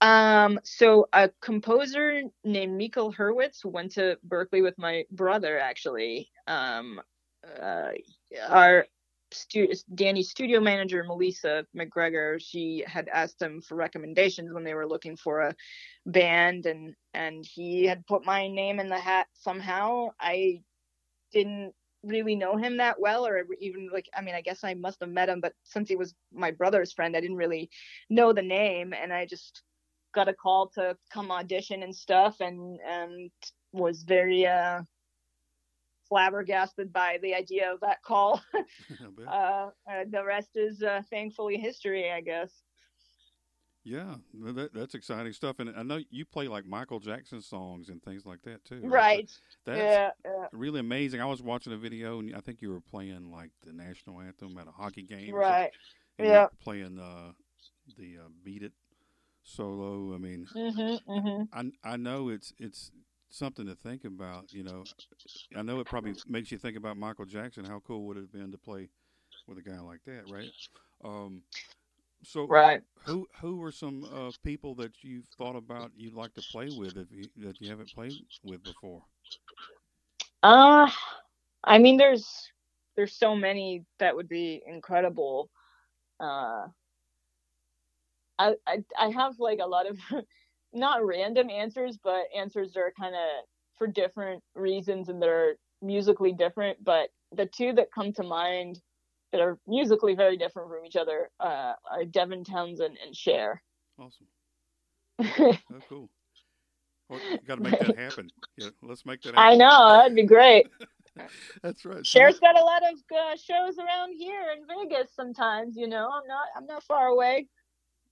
Um, 0.01 0.59
so 0.63 1.07
a 1.13 1.29
composer 1.41 2.23
named 2.43 2.79
Mikkel 2.79 3.15
Hurwitz 3.15 3.61
who 3.63 3.69
went 3.69 3.93
to 3.93 4.17
Berklee 4.27 4.63
with 4.63 4.77
my 4.77 5.05
brother 5.11 5.59
actually. 5.59 6.29
Um, 6.47 7.01
uh, 7.59 7.91
our 8.49 8.87
stu- 9.35 9.71
Danny's 9.93 10.29
studio 10.29 10.59
manager 10.59 11.03
Melissa 11.03 11.65
McGregor, 11.75 12.41
she 12.41 12.83
had 12.87 13.07
asked 13.09 13.41
him 13.41 13.61
for 13.61 13.75
recommendations 13.75 14.53
when 14.53 14.63
they 14.63 14.73
were 14.73 14.87
looking 14.87 15.17
for 15.17 15.41
a 15.41 15.55
band, 16.05 16.65
and 16.65 16.95
and 17.13 17.45
he 17.45 17.85
had 17.85 18.05
put 18.07 18.25
my 18.25 18.47
name 18.47 18.79
in 18.79 18.89
the 18.89 18.99
hat 18.99 19.27
somehow. 19.33 20.09
I 20.19 20.61
didn't 21.31 21.73
really 22.03 22.35
know 22.35 22.57
him 22.57 22.77
that 22.77 22.99
well, 22.99 23.25
or 23.27 23.45
even 23.59 23.89
like 23.91 24.09
I 24.15 24.21
mean, 24.21 24.35
I 24.35 24.41
guess 24.41 24.63
I 24.63 24.73
must 24.73 24.99
have 25.01 25.09
met 25.09 25.29
him, 25.29 25.41
but 25.41 25.53
since 25.63 25.89
he 25.89 25.95
was 25.95 26.13
my 26.33 26.51
brother's 26.51 26.93
friend, 26.93 27.15
I 27.15 27.21
didn't 27.21 27.37
really 27.37 27.69
know 28.09 28.33
the 28.33 28.41
name, 28.41 28.93
and 28.93 29.13
I 29.13 29.25
just 29.25 29.63
got 30.15 30.29
a 30.29 30.33
call 30.33 30.69
to 30.69 30.97
come 31.11 31.29
audition 31.29 31.83
and 31.83 31.93
stuff 31.93 32.39
and 32.39 32.79
and 32.87 33.29
was 33.73 34.03
very 34.03 34.47
uh 34.47 34.81
flabbergasted 36.07 36.91
by 36.93 37.17
the 37.21 37.33
idea 37.33 37.71
of 37.71 37.79
that 37.79 38.01
call 38.03 38.41
uh, 39.27 39.31
uh 39.31 39.69
the 40.09 40.23
rest 40.23 40.51
is 40.55 40.81
uh 40.83 41.01
thankfully 41.09 41.57
history 41.57 42.11
i 42.11 42.21
guess 42.21 42.63
yeah, 43.87 44.15
that, 44.41 44.73
that's 44.73 44.95
exciting 44.95 45.31
stuff. 45.31 45.59
And 45.59 45.71
I 45.77 45.83
know 45.83 45.99
you 46.09 46.25
play 46.25 46.47
like 46.47 46.65
Michael 46.65 46.99
Jackson 46.99 47.39
songs 47.39 47.89
and 47.89 48.01
things 48.01 48.25
like 48.25 48.41
that 48.41 48.65
too. 48.65 48.81
right 48.83 49.29
So 49.29 49.37
that's 49.63 49.77
yeah, 49.77 50.09
yeah 50.25 50.47
really 50.51 50.79
amazing. 50.79 51.21
I 51.21 51.25
was 51.25 51.43
watching 51.43 51.71
a 51.71 51.77
video 51.77 52.17
and 52.19 52.35
I 52.35 52.39
think 52.39 52.63
you 52.63 52.71
were 52.71 52.81
playing 52.81 53.31
like 53.31 53.51
the 53.63 53.73
national 53.73 54.21
anthem 54.21 54.57
at 54.57 54.67
a 54.67 54.71
hockey 54.71 55.03
game. 55.03 55.35
right 55.35 55.69
yeah. 56.17 56.47
Playing 56.63 56.99
uh, 56.99 57.33
the 57.95 58.17
uh, 58.25 58.29
Beat 58.43 58.63
It 58.63 58.73
solo. 59.43 60.15
I 60.15 60.17
mean, 60.17 60.47
mhm 60.55 60.99
mhm 61.07 61.47
I 61.53 61.93
I 61.93 61.97
know 61.97 62.29
it's 62.29 62.53
it's 62.57 62.89
something 63.35 63.65
to 63.67 63.75
think 63.75 64.05
about. 64.05 64.45
You 64.51 64.63
know, 64.63 64.87
I 65.55 65.61
know 65.61 65.79
it 65.79 65.89
probably 65.89 66.15
makes 66.27 66.51
you 66.51 66.57
think 66.57 66.77
about 66.77 66.97
Michael 66.97 67.25
Jackson. 67.25 67.65
How 67.65 67.81
cool 67.85 68.05
would 68.07 68.17
it 68.17 68.21
have 68.21 68.33
been 68.33 68.51
to 68.51 68.57
play 68.57 68.89
with 69.47 69.57
a 69.57 69.61
guy 69.61 69.79
like 69.79 70.03
that, 70.05 70.27
right? 70.27 70.51
Um, 71.03 71.43
so 72.23 72.47
right 72.47 72.81
who 73.05 73.27
who 73.41 73.61
are 73.63 73.71
some 73.71 74.03
uh, 74.13 74.31
people 74.43 74.75
that 74.75 75.03
you've 75.03 75.27
thought 75.37 75.55
about 75.55 75.91
you'd 75.95 76.13
like 76.13 76.33
to 76.33 76.41
play 76.41 76.69
with 76.69 76.97
if 76.97 77.11
you, 77.11 77.29
that 77.37 77.61
you 77.61 77.69
haven't 77.69 77.93
played 77.93 78.17
with 78.43 78.63
before? 78.63 79.03
uh 80.43 80.89
i 81.63 81.77
mean 81.77 81.97
there's 81.97 82.51
there's 82.95 83.13
so 83.13 83.35
many 83.35 83.83
that 83.99 84.15
would 84.15 84.29
be 84.29 84.63
incredible 84.65 85.49
uh 86.19 86.67
i 88.39 88.53
i, 88.67 88.83
I 88.99 89.09
have 89.09 89.39
like 89.39 89.59
a 89.59 89.67
lot 89.67 89.87
of 89.87 89.99
not 90.75 91.05
random 91.05 91.49
answers 91.49 91.97
but 92.03 92.25
answers 92.37 92.73
that 92.73 92.79
are 92.81 92.93
kind 92.99 93.15
of 93.15 93.45
for 93.77 93.87
different 93.87 94.41
reasons 94.55 95.09
and 95.09 95.21
they're 95.21 95.55
musically 95.81 96.33
different 96.33 96.77
but 96.83 97.09
the 97.35 97.45
two 97.45 97.73
that 97.73 97.91
come 97.93 98.13
to 98.13 98.23
mind 98.23 98.79
that 99.31 99.41
are 99.41 99.57
musically 99.67 100.15
very 100.15 100.37
different 100.37 100.69
from 100.69 100.85
each 100.85 100.95
other 100.95 101.29
uh, 101.39 101.73
are 101.91 102.05
Devin 102.05 102.43
Townsend 102.43 102.97
and 103.05 103.15
Cher. 103.15 103.61
Awesome. 103.99 104.27
Oh, 105.73 105.79
cool. 105.89 106.09
Well, 107.09 107.19
you 107.31 107.37
got 107.47 107.55
to 107.55 107.61
make 107.61 107.79
that 107.79 107.97
happen. 107.97 108.29
Yeah, 108.57 108.69
let's 108.81 109.05
make 109.05 109.21
that 109.23 109.35
happen. 109.35 109.53
I 109.53 109.55
know 109.55 109.97
that'd 109.97 110.15
be 110.15 110.23
great. 110.25 110.67
That's 111.63 111.85
right. 111.85 112.03
Cher's 112.03 112.39
got 112.39 112.59
a 112.59 112.63
lot 112.63 112.81
of 112.83 112.99
uh, 113.15 113.35
shows 113.37 113.77
around 113.77 114.13
here 114.17 114.41
in 114.55 114.65
Vegas. 114.67 115.11
Sometimes, 115.15 115.75
you 115.77 115.87
know, 115.87 116.09
I'm 116.11 116.27
not 116.27 116.47
I'm 116.57 116.65
not 116.65 116.83
far 116.83 117.07
away. 117.07 117.47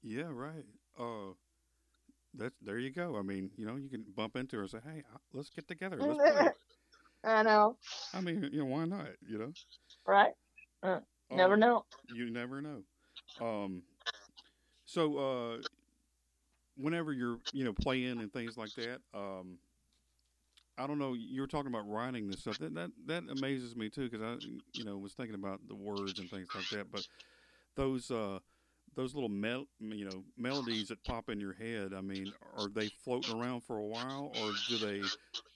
Yeah, 0.04 0.30
right. 0.32 0.65
Uh, 0.99 1.34
that's 2.34 2.56
there 2.62 2.78
you 2.80 2.91
go. 2.91 3.17
I 3.17 3.22
mean, 3.22 3.52
you 3.58 3.65
know, 3.65 3.76
you 3.76 3.89
can 3.89 4.04
bump 4.15 4.36
into 4.36 4.58
her 4.58 4.63
and 4.63 4.72
say, 4.72 4.80
"Hey, 4.84 5.04
uh, 5.13 5.17
let's 5.34 5.50
get 5.50 5.67
together. 5.67 5.98
Let's 6.02 6.19
play." 6.28 6.48
I 7.24 7.43
know, 7.43 7.78
I 8.13 8.22
mean, 8.22 8.50
you 8.52 8.60
know, 8.60 8.65
why 8.65 8.86
not? 8.86 9.08
You 9.28 9.38
know, 9.38 9.54
right? 10.06 10.34
Never 11.32 11.56
Um, 11.56 11.58
know. 11.58 11.86
You 12.10 12.30
never 12.30 12.62
know. 12.62 12.84
Um, 13.39 13.84
so 14.86 15.17
uh, 15.17 15.58
whenever 16.76 17.12
you're, 17.13 17.39
you 17.52 17.63
know, 17.63 17.74
playing 17.74 18.22
and 18.22 18.32
things 18.32 18.58
like 18.58 18.74
that, 18.76 19.00
um, 19.13 19.58
I 20.78 20.88
don't 20.88 20.98
know. 21.00 21.13
You 21.13 21.41
were 21.41 21.48
talking 21.48 21.72
about 21.72 21.88
writing 21.89 22.28
this 22.28 22.41
stuff. 22.41 22.58
That 22.60 22.74
that, 22.76 22.91
that 23.08 23.24
amazes 23.30 23.76
me 23.76 23.89
too, 23.89 24.10
because 24.10 24.22
I, 24.22 24.36
you 24.74 24.84
know, 24.84 24.98
was 24.98 25.13
thinking 25.13 25.36
about 25.36 25.62
the 25.67 25.76
words 25.76 26.19
and 26.19 26.30
things 26.30 26.50
like 26.54 26.69
that. 26.69 26.91
But 26.91 27.06
those 27.76 28.10
uh, 28.12 28.39
those 28.96 29.14
little 29.14 29.30
mel- 29.30 29.68
you 29.80 30.06
know 30.06 30.24
melodies 30.38 30.90
that 30.90 31.04
pop 31.04 31.30
in 31.30 31.40
your 31.40 31.54
head. 31.54 31.94
I 31.94 32.02
mean, 32.02 32.32
are 32.58 32.70
they 32.70 32.90
floating 33.04 33.36
around 33.36 33.62
for 33.62 33.78
a 33.78 33.84
while, 33.84 34.32
or 34.42 34.52
do 34.70 34.78
they, 34.78 35.02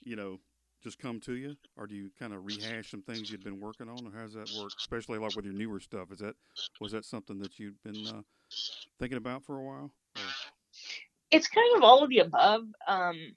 you 0.04 0.16
know, 0.16 0.38
just 0.82 0.98
come 0.98 1.20
to 1.20 1.34
you, 1.34 1.56
or 1.76 1.86
do 1.86 1.94
you 1.94 2.10
kind 2.18 2.32
of 2.32 2.44
rehash 2.44 2.90
some 2.90 3.02
things 3.02 3.30
you've 3.30 3.44
been 3.44 3.60
working 3.60 3.88
on, 3.88 4.06
or 4.06 4.10
how 4.14 4.24
does 4.24 4.34
that 4.34 4.50
work? 4.60 4.72
Especially 4.78 5.18
like 5.18 5.34
with 5.34 5.44
your 5.44 5.54
newer 5.54 5.80
stuff. 5.80 6.12
Is 6.12 6.18
that 6.18 6.36
was 6.80 6.92
that 6.92 7.04
something 7.04 7.38
that 7.40 7.58
you've 7.58 7.82
been 7.82 8.06
uh, 8.06 8.22
thinking 8.98 9.18
about 9.18 9.44
for 9.44 9.58
a 9.58 9.62
while? 9.62 9.90
It's 11.30 11.48
kind 11.48 11.76
of 11.76 11.82
all 11.82 12.02
of 12.02 12.10
the 12.10 12.20
above. 12.20 12.62
Um, 12.86 13.34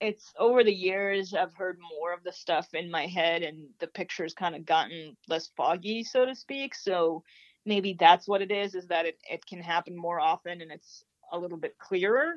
it's 0.00 0.32
over 0.38 0.64
the 0.64 0.72
years 0.72 1.34
I've 1.34 1.54
heard 1.54 1.78
more 1.98 2.14
of 2.14 2.24
the 2.24 2.32
stuff 2.32 2.72
in 2.72 2.90
my 2.90 3.06
head, 3.06 3.42
and 3.42 3.68
the 3.80 3.86
pictures 3.86 4.32
kind 4.32 4.54
of 4.54 4.64
gotten 4.64 5.16
less 5.28 5.50
foggy, 5.56 6.02
so 6.04 6.24
to 6.24 6.34
speak. 6.34 6.74
So 6.74 7.22
maybe 7.66 7.96
that's 7.98 8.28
what 8.28 8.42
it 8.42 8.50
is: 8.50 8.74
is 8.74 8.86
that 8.88 9.06
it 9.06 9.18
it 9.30 9.44
can 9.46 9.62
happen 9.62 9.96
more 9.96 10.20
often, 10.20 10.60
and 10.60 10.70
it's 10.72 11.04
a 11.32 11.38
little 11.38 11.58
bit 11.58 11.78
clearer. 11.78 12.34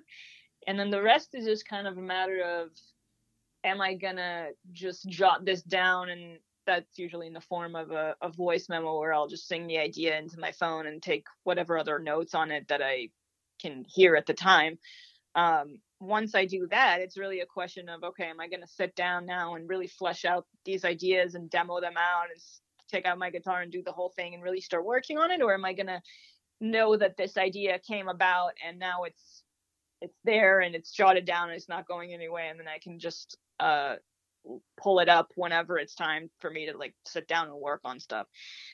And 0.68 0.80
then 0.80 0.92
the 0.92 1.02
rest 1.02 1.30
is 1.34 1.46
just 1.46 1.68
kind 1.68 1.88
of 1.88 1.98
a 1.98 2.02
matter 2.02 2.42
of 2.42 2.70
am 3.64 3.82
I 3.82 3.96
gonna 3.96 4.50
just 4.72 5.08
jot 5.10 5.46
this 5.46 5.62
down 5.62 6.10
and 6.10 6.38
that's 6.66 6.98
usually 6.98 7.28
in 7.28 7.34
the 7.34 7.42
form 7.42 7.76
of 7.76 7.92
a, 7.92 8.16
a 8.22 8.30
voice 8.30 8.70
memo 8.70 8.98
where 8.98 9.14
I'll 9.14 9.28
just 9.28 9.48
sing 9.48 9.68
the 9.68 9.80
idea 9.80 10.18
into 10.18 10.40
my 10.40 10.52
phone 10.52 10.88
and 10.88 11.02
take 11.02 11.26
whatever 11.44 11.78
other 11.78 12.00
notes 12.00 12.34
on 12.34 12.52
it 12.52 12.68
that 12.70 12.82
I 12.82 13.10
can 13.62 13.86
hear 13.88 14.16
at 14.16 14.26
the 14.26 14.34
time. 14.34 14.80
Um, 15.36 15.80
once 16.00 16.36
I 16.36 16.46
do 16.46 16.68
that, 16.72 17.00
it's 17.00 17.18
really 17.18 17.40
a 17.40 17.46
question 17.46 17.90
of 17.90 18.04
okay, 18.04 18.26
am 18.26 18.40
I 18.40 18.48
to 18.48 18.68
sit 18.68 18.96
down 18.96 19.26
now 19.26 19.56
and 19.56 19.70
really 19.70 19.88
flesh 19.88 20.26
out 20.26 20.46
these 20.66 20.86
ideas 20.86 21.36
and 21.36 21.50
demo 21.50 21.80
them 21.80 21.96
out 21.98 22.30
and 22.32 22.42
take 22.94 23.06
out 23.06 23.18
my 23.18 23.30
guitar 23.30 23.62
and 23.62 23.72
do 23.72 23.82
the 23.84 23.92
whole 23.92 24.14
thing 24.16 24.34
and 24.34 24.44
really 24.44 24.62
start 24.62 24.86
working 24.86 25.18
on 25.18 25.32
it, 25.32 25.42
or 25.42 25.54
am 25.54 25.66
I 25.66 25.74
going 25.74 25.88
to 25.88 26.02
know 26.62 26.96
that 26.96 27.18
this 27.18 27.38
idea 27.38 27.80
came 27.80 28.08
about 28.08 28.54
and 28.66 28.80
now 28.80 29.04
it's 29.04 29.44
it's 30.02 30.18
there 30.26 30.60
and 30.60 30.76
it's 30.76 30.92
jotted 30.92 31.26
down 31.26 31.50
and 31.50 31.56
it's 31.56 31.70
not 31.70 31.88
going 31.88 32.14
anywhere 32.14 32.50
and 32.50 32.60
then 32.60 32.68
I 32.68 32.78
can 32.78 33.00
just 33.00 33.38
uh, 33.60 33.96
pull 34.78 35.00
it 35.00 35.10
up 35.10 35.32
whenever 35.36 35.78
it's 35.78 35.96
time 35.96 36.30
for 36.40 36.50
me 36.50 36.66
to 36.66 36.78
like 36.78 36.94
sit 37.06 37.28
down 37.28 37.48
and 37.48 37.56
work 37.56 37.82
on 37.86 38.00
stuff. 38.00 38.28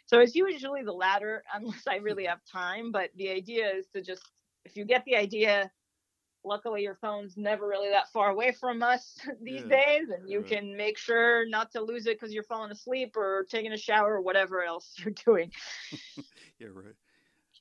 So 0.05 0.19
it's 0.19 0.35
usually 0.35 0.83
the 0.83 0.91
latter 0.91 1.43
unless 1.53 1.83
I 1.87 1.97
really 1.97 2.25
have 2.25 2.39
time. 2.51 2.91
But 2.91 3.09
the 3.15 3.29
idea 3.29 3.69
is 3.75 3.87
to 3.93 4.01
just, 4.01 4.23
if 4.65 4.75
you 4.75 4.85
get 4.85 5.05
the 5.05 5.15
idea, 5.15 5.71
luckily 6.49 6.81
your 6.81 6.95
phone's 6.95 7.37
never 7.37 7.67
really 7.67 7.89
that 7.89 8.11
far 8.11 8.31
away 8.31 8.51
from 8.51 8.83
us 8.83 9.17
these 9.41 9.61
yeah. 9.61 9.83
days 9.83 10.09
and 10.09 10.29
you 10.29 10.41
can 10.41 10.75
make 10.75 10.97
sure 10.97 11.47
not 11.47 11.71
to 11.71 11.79
lose 11.79 12.07
it 12.07 12.19
because 12.19 12.33
you're 12.33 12.43
falling 12.43 12.71
asleep 12.71 13.15
or 13.15 13.45
taking 13.49 13.71
a 13.71 13.77
shower 13.77 14.15
or 14.15 14.21
whatever 14.21 14.63
else 14.63 14.95
you're 14.97 15.13
doing. 15.25 15.51
yeah, 16.59 16.67
right. 16.73 16.95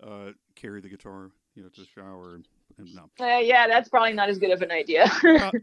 Uh, 0.03 0.33
carry 0.55 0.81
the 0.81 0.89
guitar, 0.89 1.31
you 1.55 1.63
know, 1.63 1.69
to 1.69 1.81
the 1.81 1.87
shower 1.95 2.35
and 2.35 2.47
no. 2.95 3.11
Uh, 3.19 3.39
yeah, 3.39 3.67
that's 3.67 3.89
probably 3.89 4.13
not 4.13 4.29
as 4.29 4.39
good 4.39 4.53
of 4.53 4.63
an 4.63 4.71
idea. 4.71 5.11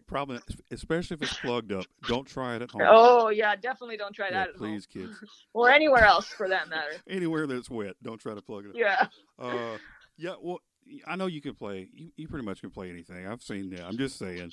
probably, 0.06 0.40
especially 0.70 1.16
if 1.16 1.22
it's 1.22 1.38
plugged 1.38 1.72
up. 1.72 1.86
Don't 2.10 2.28
try 2.28 2.58
it 2.58 2.62
at 2.62 2.72
home. 2.72 2.82
Oh 2.84 3.30
yeah, 3.30 3.56
definitely 3.56 3.96
don't 3.96 4.14
try 4.14 4.28
yeah, 4.28 4.48
that. 4.48 4.58
please, 4.58 4.86
home. 4.94 5.06
Please, 5.06 5.18
kids. 5.18 5.32
or 5.54 5.70
anywhere 5.70 6.04
else 6.04 6.28
for 6.28 6.50
that 6.50 6.68
matter. 6.68 6.92
anywhere 7.08 7.48
that's 7.48 7.70
wet, 7.70 7.94
don't 8.04 8.20
try 8.20 8.34
to 8.34 8.42
plug 8.42 8.66
it 8.66 8.72
up. 8.72 8.76
Yeah. 8.76 9.08
Uh, 9.40 9.78
yeah. 10.18 10.34
Well, 10.42 10.60
I 11.08 11.15
know 11.15 11.28
you 11.28 11.41
can 11.41 11.56
play. 11.56 11.89
You, 11.93 12.12
you 12.15 12.28
pretty 12.28 12.45
much 12.45 12.62
can 12.62 12.69
play 12.69 12.89
anything. 12.89 13.26
I've 13.28 13.41
seen 13.41 13.69
that. 13.71 13.86
I'm 13.86 13.98
just 13.98 14.17
saying. 14.17 14.52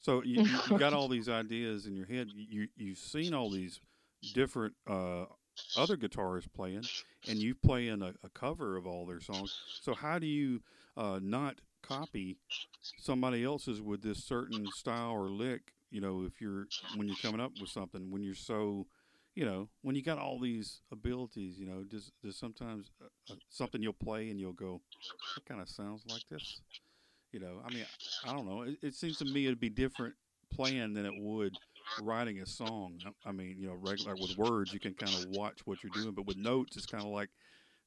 So 0.00 0.22
you, 0.22 0.46
you, 0.70 0.78
got 0.78 0.92
all 0.92 1.08
these 1.08 1.28
ideas 1.28 1.86
in 1.86 1.94
your 1.94 2.06
head. 2.06 2.28
You 2.34 2.68
you've 2.76 2.98
seen 2.98 3.34
all 3.34 3.50
these 3.50 3.80
different 4.34 4.74
uh, 4.88 5.24
other 5.76 5.96
guitarists 5.96 6.52
playing, 6.54 6.84
and 7.28 7.38
you 7.38 7.54
playing 7.54 8.02
a, 8.02 8.12
a 8.22 8.28
cover 8.34 8.76
of 8.76 8.86
all 8.86 9.06
their 9.06 9.20
songs. 9.20 9.58
So 9.82 9.94
how 9.94 10.18
do 10.18 10.26
you 10.26 10.60
uh, 10.96 11.20
not 11.22 11.60
copy 11.82 12.38
somebody 12.98 13.44
else's 13.44 13.80
with 13.80 14.02
this 14.02 14.24
certain 14.24 14.66
style 14.74 15.10
or 15.10 15.28
lick 15.28 15.74
you 15.90 16.00
know 16.00 16.24
if 16.26 16.40
you're 16.40 16.66
when 16.96 17.06
you're 17.06 17.16
coming 17.20 17.40
up 17.40 17.52
with 17.60 17.68
something 17.68 18.10
when 18.10 18.22
you're 18.22 18.34
so 18.34 18.86
you 19.34 19.44
know 19.44 19.68
when 19.82 19.96
you 19.96 20.02
got 20.02 20.18
all 20.18 20.38
these 20.38 20.80
abilities 20.92 21.58
you 21.58 21.66
know 21.66 21.82
does 21.84 22.12
does 22.22 22.36
sometimes 22.36 22.90
uh, 23.02 23.32
uh 23.32 23.36
something 23.50 23.82
you'll 23.82 23.92
play 23.92 24.30
and 24.30 24.38
you'll 24.38 24.52
go 24.52 24.80
that 25.34 25.44
kind 25.44 25.60
of 25.60 25.68
sounds 25.68 26.04
like 26.08 26.22
this 26.30 26.60
you 27.34 27.40
know? 27.40 27.60
I 27.66 27.74
mean 27.74 27.84
i, 28.24 28.30
I 28.30 28.32
don't 28.32 28.46
know. 28.46 28.62
It, 28.62 28.78
it, 28.80 28.94
seems 28.94 29.18
to 29.18 29.24
me 29.24 29.46
it'd 29.46 29.58
be 29.58 29.68
different 29.68 30.14
playing 30.52 30.94
than 30.94 31.04
it 31.04 31.12
would 31.18 31.52
writing 32.00 32.40
a 32.40 32.46
song. 32.46 32.98
I 33.26 33.32
mean 33.32 33.56
you 33.58 33.66
know 33.66 33.74
regular 33.74 34.14
with 34.14 34.38
words 34.38 34.72
you 34.72 34.78
can 34.78 34.94
kind 34.94 35.12
of 35.12 35.26
watch 35.30 35.66
what 35.66 35.82
you're 35.82 35.90
doing 35.92 36.14
but 36.14 36.26
with 36.26 36.36
notes 36.36 36.76
it's 36.76 36.86
kind 36.86 37.02
of 37.02 37.10
like 37.10 37.30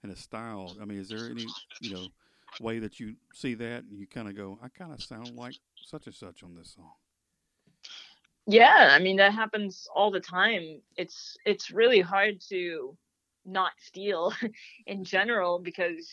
in 0.04 0.10
a 0.10 0.16
style. 0.16 0.76
I 0.82 0.86
mean 0.86 1.00
is 1.00 1.08
there 1.08 1.30
any 1.30 1.46
you 1.80 1.94
know 1.94 2.08
way 2.60 2.80
that 2.80 3.00
you 3.00 3.16
see 3.34 3.54
that 3.54 3.84
and 3.84 3.98
you 3.98 4.06
kind 4.06 4.28
of 4.28 4.36
go, 4.36 4.60
I 4.62 4.68
kind 4.68 4.92
of 4.92 5.02
sound 5.02 5.36
like 5.36 5.56
such 5.86 6.08
and 6.08 6.16
such 6.16 6.44
on 6.44 6.56
this 6.56 6.74
song? 6.76 6.92
Yeah, 8.48 8.90
I 8.92 9.00
mean 9.00 9.18
that 9.18 9.34
happens 9.34 9.88
all 9.94 10.10
the 10.12 10.22
time. 10.22 10.82
It's 10.96 11.38
it's 11.46 11.70
really 11.72 12.00
hard 12.02 12.42
to 12.50 12.98
not 13.46 13.74
steal 13.80 14.34
in 14.88 15.04
general 15.04 15.60
because 15.60 16.10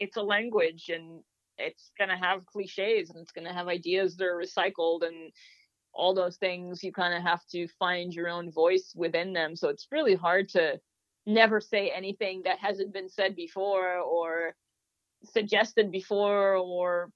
it's 0.00 0.16
a 0.16 0.22
language 0.22 0.88
and 0.88 1.22
it's 1.58 1.90
going 1.98 2.10
to 2.10 2.16
have 2.16 2.46
cliches 2.46 3.10
and 3.10 3.20
it's 3.20 3.32
going 3.32 3.46
to 3.46 3.52
have 3.54 3.68
ideas 3.68 4.16
that 4.16 4.26
are 4.26 4.36
recycled 4.36 5.06
and 5.06 5.32
all 5.92 6.14
those 6.14 6.36
things 6.36 6.82
you 6.82 6.92
kind 6.92 7.14
of 7.14 7.22
have 7.22 7.40
to 7.52 7.68
find 7.78 8.12
your 8.14 8.28
own 8.28 8.50
voice 8.50 8.92
within 8.96 9.32
them 9.32 9.54
so 9.56 9.68
it's 9.68 9.86
really 9.92 10.16
hard 10.16 10.48
to 10.48 10.78
never 11.26 11.60
say 11.60 11.90
anything 11.90 12.42
that 12.44 12.58
hasn't 12.58 12.92
been 12.92 13.08
said 13.08 13.36
before 13.36 13.98
or 13.98 14.54
suggested 15.24 15.92
before 15.92 16.56
or 16.56 17.10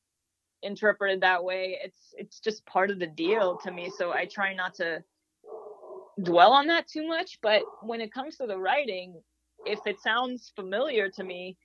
interpreted 0.62 1.20
that 1.20 1.42
way 1.42 1.78
it's 1.82 2.14
it's 2.16 2.40
just 2.40 2.66
part 2.66 2.90
of 2.90 2.98
the 2.98 3.06
deal 3.06 3.58
to 3.62 3.70
me 3.70 3.90
so 3.96 4.12
i 4.12 4.24
try 4.24 4.52
not 4.52 4.74
to 4.74 5.02
dwell 6.22 6.52
on 6.52 6.66
that 6.66 6.88
too 6.88 7.06
much 7.06 7.38
but 7.42 7.62
when 7.82 8.00
it 8.00 8.12
comes 8.12 8.36
to 8.36 8.46
the 8.46 8.58
writing 8.58 9.20
if 9.66 9.78
it 9.86 10.00
sounds 10.00 10.52
familiar 10.56 11.08
to 11.08 11.22
me 11.22 11.56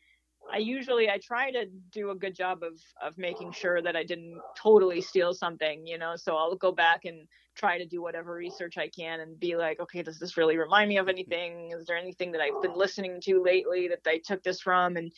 i 0.51 0.57
usually 0.57 1.09
i 1.09 1.17
try 1.17 1.49
to 1.49 1.65
do 1.91 2.11
a 2.11 2.15
good 2.15 2.35
job 2.35 2.61
of 2.61 2.79
of 3.01 3.17
making 3.17 3.51
sure 3.51 3.81
that 3.81 3.95
i 3.95 4.03
didn't 4.03 4.39
totally 4.55 5.01
steal 5.01 5.33
something 5.33 5.87
you 5.87 5.97
know 5.97 6.15
so 6.15 6.35
i'll 6.35 6.55
go 6.55 6.71
back 6.71 7.05
and 7.05 7.27
try 7.55 7.77
to 7.77 7.85
do 7.85 8.01
whatever 8.01 8.33
research 8.33 8.77
i 8.77 8.87
can 8.87 9.21
and 9.21 9.39
be 9.39 9.55
like 9.55 9.79
okay 9.79 10.03
does 10.03 10.19
this 10.19 10.37
really 10.37 10.57
remind 10.57 10.89
me 10.89 10.97
of 10.97 11.07
anything? 11.07 11.71
Is 11.71 11.85
there 11.85 11.97
anything 11.97 12.31
that 12.31 12.41
i've 12.41 12.61
been 12.61 12.75
listening 12.75 13.21
to 13.21 13.43
lately 13.43 13.87
that 13.87 14.01
i 14.07 14.19
took 14.23 14.43
this 14.43 14.59
from? 14.59 14.97
And 14.97 15.11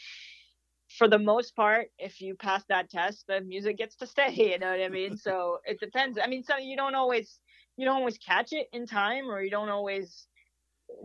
for 0.90 1.08
the 1.08 1.20
most 1.20 1.56
part, 1.56 1.88
if 1.98 2.22
you 2.22 2.36
pass 2.36 2.64
that 2.70 2.90
test, 2.90 3.26
the 3.28 3.42
music 3.42 3.78
gets 3.78 3.96
to 3.98 4.08
stay. 4.08 4.34
You 4.36 4.60
know 4.60 4.72
what 4.72 4.82
I 4.82 4.90
mean? 4.90 5.18
so 5.18 5.60
it 5.66 5.80
depends. 5.80 6.18
I 6.22 6.28
mean, 6.28 6.44
so 6.44 6.58
you 6.58 6.76
don't 6.76 6.96
always 6.96 7.40
you 7.78 7.86
don't 7.86 7.98
always 7.98 8.18
catch 8.18 8.54
it 8.54 8.68
in 8.72 8.86
time, 8.86 9.30
or 9.30 9.42
you 9.42 9.50
don't 9.50 9.70
always, 9.70 10.28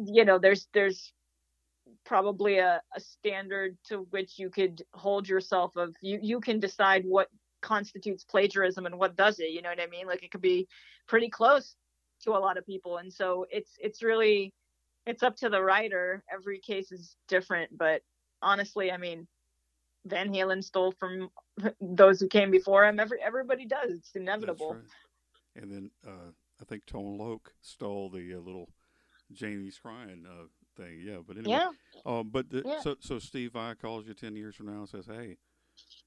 you 0.05 0.25
know, 0.25 0.39
there's 0.39 0.69
there's 0.75 1.13
probably 2.05 2.59
a, 2.59 2.81
a 2.95 3.01
standard 3.01 3.77
to 3.89 4.07
which 4.11 4.39
you 4.39 4.51
could 4.51 4.83
hold 4.93 5.29
yourself 5.29 5.77
of 5.77 5.95
you 6.01 6.19
you 6.23 6.41
can 6.41 6.61
decide 6.61 7.05
what 7.05 7.29
constitutes 7.61 8.25
plagiarism 8.25 8.87
and 8.87 8.99
what 8.99 9.17
does 9.17 9.39
it. 9.39 9.51
You 9.51 9.63
know 9.63 9.71
what 9.71 9.81
I 9.81 9.87
mean? 9.87 10.07
Like 10.07 10.23
it 10.23 10.31
could 10.31 10.41
be 10.41 10.69
pretty 11.09 11.29
close 11.29 11.75
to 12.23 12.33
a 12.33 12.39
lot 12.39 12.59
of 12.59 12.67
people, 12.67 12.99
and 12.99 13.13
so 13.13 13.47
it's 13.51 13.73
it's 13.79 14.03
really 14.03 14.53
it's 15.07 15.23
up 15.23 15.37
to 15.37 15.49
the 15.49 15.63
writer. 15.63 16.23
Every 16.33 16.61
case 16.61 16.93
is 16.93 17.17
different, 17.29 17.77
but 17.77 18.03
honestly, 18.43 18.93
I 18.93 18.97
mean 18.97 19.27
Van 20.07 20.33
Halen 20.33 20.63
stole 20.63 20.93
from 20.93 21.31
those 21.81 22.21
who 22.21 22.29
came 22.29 22.51
before 22.51 22.85
him. 22.87 22.99
Every 22.99 23.21
everybody 23.21 23.67
does. 23.67 23.91
It's 23.91 24.13
inevitable. 24.15 24.75
Right. 24.75 25.63
And 25.63 25.71
then 25.71 25.91
uh, 26.07 26.33
I 26.61 26.65
think 26.65 26.87
Tone 26.87 27.19
Loc 27.19 27.53
stole 27.61 28.11
the 28.11 28.35
uh, 28.35 28.39
little 28.39 28.69
Janie's 29.33 29.79
crying 29.79 30.25
uh, 30.27 30.47
thing. 30.77 31.03
Yeah, 31.05 31.19
but 31.27 31.37
anyway. 31.37 31.59
Yeah. 31.59 31.71
Um, 32.07 32.31
but 32.31 32.51
the, 32.51 32.63
yeah. 32.65 32.81
so 32.81 32.97
so 33.01 33.19
Steve 33.19 33.53
Vai 33.53 33.75
calls 33.75 34.07
you 34.07 34.15
ten 34.15 34.37
years 34.37 34.57
from 34.57 34.67
now 34.67 34.81
and 34.81 34.89
says, 34.89 35.07
"Hey, 35.07 35.37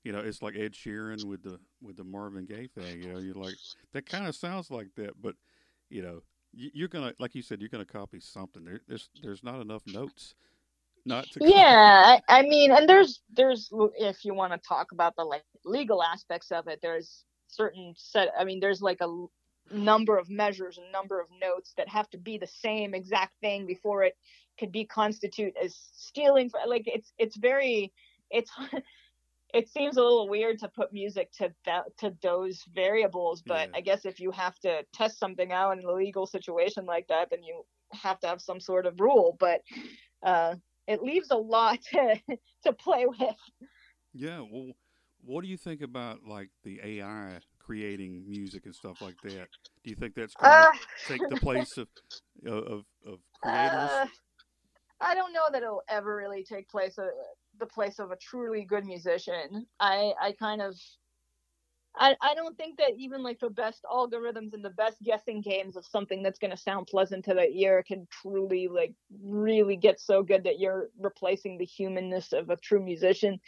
you 0.04 0.12
know, 0.12 0.20
it's 0.20 0.42
like 0.42 0.56
Ed 0.56 0.74
Sheeran 0.74 1.24
with 1.26 1.44
the 1.44 1.60
with 1.82 1.98
the 1.98 2.04
Marvin 2.04 2.46
Gaye 2.46 2.70
thing. 2.74 3.02
You 3.02 3.14
know, 3.14 3.20
you're 3.20 3.36
like 3.36 3.56
that 3.94 4.06
kind 4.06 4.28
of 4.28 4.36
sounds 4.36 4.72
like 4.72 4.88
that, 4.96 5.22
but 5.22 5.36
you 5.90 6.02
know, 6.02 6.22
you're 6.52 6.88
gonna 6.88 7.14
like 7.20 7.36
you 7.36 7.42
said, 7.42 7.60
you're 7.60 7.70
gonna 7.70 7.86
copy 7.86 8.20
something. 8.20 8.64
There, 8.64 8.82
there's 8.88 9.10
there's 9.22 9.44
not 9.44 9.62
enough 9.62 9.84
notes 9.86 10.36
not 11.06 11.26
to 11.32 11.40
yeah 11.42 12.18
I, 12.28 12.40
I 12.40 12.42
mean 12.44 12.72
and 12.72 12.88
there's 12.88 13.22
there's 13.36 13.70
if 13.98 14.24
you 14.24 14.34
want 14.34 14.54
to 14.54 14.60
talk 14.68 14.92
about 14.92 15.16
the 15.16 15.24
like 15.24 15.44
legal 15.66 16.02
aspects 16.04 16.52
of 16.52 16.68
it 16.68 16.80
there's 16.82 17.26
certain 17.48 17.94
set 17.98 18.30
i 18.38 18.44
mean 18.44 18.60
there's 18.60 18.82
like 18.82 19.02
a 19.02 19.26
number 19.72 20.18
of 20.18 20.30
measures 20.30 20.78
and 20.78 20.92
number 20.92 21.20
of 21.20 21.28
notes 21.42 21.74
that 21.78 21.88
have 21.88 22.10
to 22.10 22.18
be 22.18 22.38
the 22.38 22.48
same 22.48 22.94
exact 22.94 23.34
thing 23.42 23.66
before 23.66 24.04
it 24.04 24.16
could 24.60 24.72
be 24.72 24.86
constitute 24.86 25.54
as 25.62 25.76
stealing 25.94 26.50
like 26.68 26.84
it's 26.86 27.12
it's 27.18 27.38
very 27.38 27.92
it's 28.30 28.52
it 29.54 29.70
seems 29.70 29.98
a 29.98 30.02
little 30.02 30.28
weird 30.28 30.60
to 30.60 30.68
put 30.68 30.92
music 30.94 31.32
to 31.32 31.54
that 31.66 31.86
to 31.98 32.14
those 32.22 32.62
variables 32.74 33.42
but 33.46 33.70
Yeah. 33.70 33.78
i 33.78 33.82
guess 33.82 34.06
if 34.06 34.20
you 34.20 34.32
have 34.32 34.58
to 34.60 34.84
test 34.94 35.20
something 35.20 35.52
out 35.52 35.78
in 35.78 35.84
a 35.86 35.92
legal 35.92 36.26
situation 36.26 36.86
like 36.86 37.08
that 37.08 37.30
then 37.30 37.44
you 37.44 37.64
have 37.94 38.20
to 38.22 38.28
have 38.28 38.42
some 38.42 38.60
sort 38.60 38.86
of 38.86 39.00
rule 39.00 39.38
but 39.40 39.62
uh 40.24 40.56
it 40.88 41.02
leaves 41.02 41.32
a 41.32 41.38
lot 41.38 41.80
to 41.92 42.16
to 42.64 42.74
play 42.74 43.06
with 43.06 43.36
Yeah. 44.14 44.42
Well, 44.42 44.72
what 45.24 45.44
do 45.44 45.50
you 45.50 45.58
think 45.58 45.82
about 45.82 46.20
like 46.28 46.50
the 46.64 46.80
AI 46.84 47.40
creating 47.60 48.26
music 48.28 48.66
and 48.66 48.76
stuff 48.76 49.02
like 49.02 49.16
that? 49.24 49.48
Do 49.84 49.90
you 49.90 49.96
think 49.96 50.16
that's 50.16 50.36
going 50.36 50.52
to 50.52 50.58
uh, 50.58 50.72
take 51.08 51.30
the 51.30 51.38
place 51.38 51.78
of 51.78 51.88
of 52.46 52.86
of 53.06 53.20
creators? 53.42 53.92
uh, 53.92 54.06
i 55.02 55.14
don't 55.16 55.34
know 55.34 55.46
that 55.52 55.64
it'll 55.64 55.84
ever 55.90 56.16
really 56.16 56.44
take 56.44 56.70
place 56.70 56.98
uh, 56.98 57.08
the 57.60 57.66
place 57.66 58.00
of 58.00 58.12
a 58.12 58.16
truly 58.18 58.64
good 58.64 58.86
musician 58.86 59.66
i 59.80 60.14
i 60.22 60.32
kind 60.34 60.62
of 60.62 60.76
I, 61.96 62.16
I 62.22 62.34
don't 62.34 62.58
think 62.58 62.78
that 62.78 62.94
even 62.98 63.22
like 63.22 63.40
the 63.40 63.50
best 63.50 63.84
algorithms 63.84 64.54
and 64.54 64.66
the 64.66 64.72
best 64.72 65.02
guessing 65.04 65.42
games 65.42 65.76
of 65.78 65.86
something 65.86 66.24
that's 66.24 66.40
going 66.40 66.52
to 66.52 66.58
sound 66.58 66.88
pleasant 66.88 67.26
to 67.26 67.34
the 67.36 67.48
ear 67.50 67.84
can 67.84 68.08
truly 68.10 68.68
like 68.68 68.94
really 69.22 69.78
get 69.78 70.00
so 70.00 70.24
good 70.24 70.44
that 70.46 70.60
you're 70.60 70.90
replacing 71.00 71.58
the 71.58 71.66
humanness 71.66 72.34
of 72.34 72.50
a 72.50 72.58
true 72.58 72.84
musician. 72.84 73.40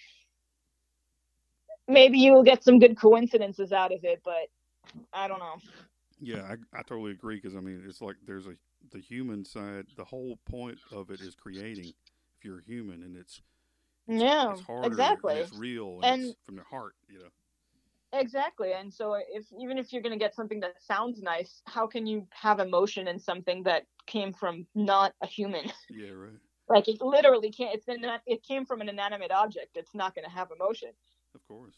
Maybe 1.88 2.20
you 2.20 2.34
will 2.34 2.44
get 2.44 2.64
some 2.64 2.80
good 2.80 2.98
coincidences 2.98 3.72
out 3.72 3.92
of 3.92 4.04
it, 4.04 4.22
but 4.24 4.50
I 5.14 5.28
don't 5.28 5.40
know. 5.40 5.56
Yeah, 6.22 6.44
I, 6.44 6.80
I 6.80 6.82
totally 6.84 7.12
agree 7.12 7.36
because 7.36 7.56
I 7.56 7.60
mean 7.60 7.84
it's 7.88 8.02
like 8.02 8.16
there's 8.26 8.48
a 8.48 8.56
the 8.92 9.00
human 9.00 9.44
side. 9.44 9.86
The 9.98 10.06
whole 10.06 10.38
point 10.46 10.80
of 10.92 11.10
it 11.10 11.22
is 11.22 11.36
creating. 11.36 11.94
If 12.38 12.46
you're 12.46 12.60
a 12.60 12.64
human, 12.64 13.02
and 13.04 13.16
it's 13.18 13.42
Yeah, 14.08 14.52
it's 14.52 14.62
harder, 14.62 14.88
exactly. 14.88 15.34
and 15.34 15.44
it's 15.44 15.54
real, 15.54 16.02
and, 16.02 16.06
And- 16.06 16.24
it's 16.26 16.36
from 16.46 16.56
the 16.58 16.64
heart. 16.64 16.96
You 17.10 17.20
know. 17.20 17.30
Exactly. 18.20 18.74
And 18.74 18.94
so 18.94 19.16
if 19.30 19.46
even 19.60 19.78
if 19.78 19.92
you're 19.92 20.02
going 20.02 20.18
to 20.18 20.24
get 20.24 20.34
something 20.36 20.60
that 20.62 20.82
sounds 20.82 21.22
nice, 21.22 21.62
how 21.66 21.86
can 21.88 22.06
you 22.08 22.28
have 22.32 22.60
emotion 22.60 23.08
in 23.08 23.20
something 23.20 23.64
that 23.64 23.86
came 24.08 24.32
from 24.34 24.66
not 24.76 25.14
a 25.22 25.28
human? 25.28 25.66
Yeah. 25.90 26.10
Right. 26.12 26.32
like 26.70 26.88
it 26.88 27.02
literally 27.02 27.52
can't 27.52 27.74
it's 27.76 27.86
been 27.86 28.04
it 28.26 28.44
came 28.44 28.66
from 28.66 28.82
an 28.82 28.90
inanimate 28.90 29.32
object. 29.32 29.76
It's 29.76 29.94
not 29.94 30.16
going 30.16 30.26
to 30.26 30.32
have 30.32 30.50
emotion. 30.58 30.90
Of 31.36 31.46
course. 31.48 31.76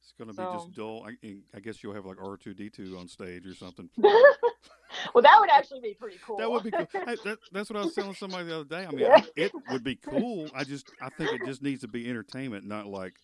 It's 0.00 0.12
gonna 0.18 0.32
be 0.32 0.36
So- 0.36 0.52
just 0.66 0.74
dull. 0.74 1.06
I, 1.08 1.36
I 1.56 1.60
guess 1.60 1.82
you'll 1.82 1.94
have 1.94 2.04
like 2.04 2.18
R 2.22 2.36
two 2.36 2.52
D 2.52 2.68
two 2.68 2.96
on 2.98 3.08
stage 3.08 3.46
or 3.46 3.54
something. 3.54 3.88
well, 3.96 5.22
that 5.22 5.36
would 5.40 5.48
actually 5.50 5.80
be 5.80 5.94
pretty 5.94 6.18
cool. 6.24 6.36
That 6.36 6.50
would 6.50 6.62
be 6.64 6.70
cool. 6.70 6.86
Hey, 6.92 7.16
that, 7.24 7.38
that's 7.52 7.70
what 7.70 7.78
I 7.80 7.84
was 7.86 7.94
telling 7.94 8.14
somebody 8.14 8.44
the 8.44 8.56
other 8.60 8.64
day. 8.68 8.84
I 8.86 8.90
mean, 8.90 8.98
Yeah. 9.00 9.22
it 9.34 9.52
would 9.70 9.82
be 9.82 9.96
cool. 9.96 10.50
I 10.54 10.64
just, 10.64 10.90
I 11.00 11.08
think 11.08 11.32
it 11.40 11.46
just 11.46 11.62
needs 11.62 11.80
to 11.80 11.88
be 11.88 12.08
entertainment, 12.10 12.66
not 12.66 12.86
like 12.86 13.14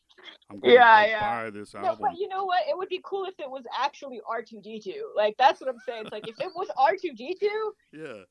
I'm 0.50 0.60
going 0.60 0.74
Yeah, 0.74 1.04
to 1.04 1.10
yeah. 1.10 1.42
buy 1.44 1.50
this 1.50 1.74
No, 1.74 1.88
album. 1.88 2.08
but 2.10 2.18
you 2.18 2.28
know 2.28 2.44
what? 2.44 2.62
It 2.68 2.76
would 2.76 2.88
be 2.88 3.00
cool 3.04 3.24
if 3.26 3.38
it 3.38 3.50
was 3.50 3.64
actually 3.78 4.20
R2D2. 4.30 4.92
Like 5.16 5.34
that's 5.38 5.60
what 5.60 5.70
I'm 5.70 5.80
saying. 5.86 6.02
It's 6.04 6.12
like 6.12 6.28
if 6.28 6.38
it 6.40 6.52
was 6.54 6.68
R2D2, 6.78 7.48
Yeah, 7.92 8.24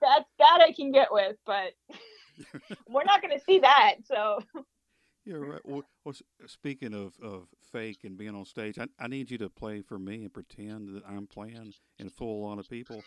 that's 0.00 0.28
that 0.38 0.60
I 0.66 0.72
can 0.72 0.92
get 0.92 1.08
with, 1.12 1.36
but 1.46 1.72
we're 2.88 3.04
not 3.04 3.22
going 3.22 3.36
to 3.38 3.44
see 3.44 3.60
that. 3.60 3.96
So 4.04 4.40
yeah, 5.24 5.36
right. 5.36 5.60
Well, 5.64 5.82
well, 6.04 6.14
speaking 6.46 6.94
of, 6.94 7.14
of 7.22 7.48
fake 7.72 8.00
and 8.04 8.16
being 8.16 8.34
on 8.34 8.44
stage, 8.44 8.78
I, 8.78 8.86
I 8.98 9.08
need 9.08 9.30
you 9.30 9.38
to 9.38 9.50
play 9.50 9.82
for 9.82 9.98
me 9.98 10.22
and 10.22 10.32
pretend 10.32 10.94
that 10.94 11.02
I'm 11.08 11.26
playing 11.26 11.74
in 11.98 12.10
full 12.10 12.44
on 12.44 12.58
of 12.58 12.68
people, 12.68 13.02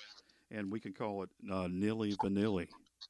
and 0.51 0.71
we 0.71 0.79
can 0.79 0.93
call 0.93 1.23
it 1.23 1.29
uh, 1.51 1.67
Nilly 1.71 2.15
Vanilli. 2.15 2.67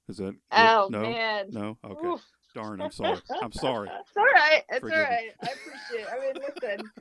Is 0.08 0.18
that 0.18 0.36
oh 0.52 0.90
no? 0.90 1.02
man. 1.02 1.50
No. 1.52 1.78
Okay. 1.84 2.08
Oof. 2.08 2.22
Darn. 2.54 2.82
I'm 2.82 2.92
sorry. 2.92 3.20
I'm 3.42 3.52
sorry. 3.52 3.90
It's 4.00 4.18
all 4.18 4.24
right. 4.24 4.64
It's 4.70 4.80
Forgive 4.80 4.98
all 4.98 5.04
me. 5.04 5.32
I 5.42 5.46
appreciate 5.46 6.02
it. 6.02 6.08
I 6.12 6.20
mean, 6.20 6.34
listen, 6.36 6.92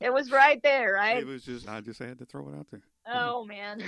it 0.00 0.12
was 0.12 0.30
right 0.30 0.60
there, 0.62 0.94
right? 0.94 1.18
It 1.18 1.26
was 1.26 1.44
just 1.44 1.68
I 1.68 1.80
just 1.80 1.98
had 2.00 2.18
to 2.18 2.24
throw 2.24 2.48
it 2.48 2.54
out 2.58 2.66
there. 2.70 2.82
Oh 3.12 3.44
man. 3.44 3.82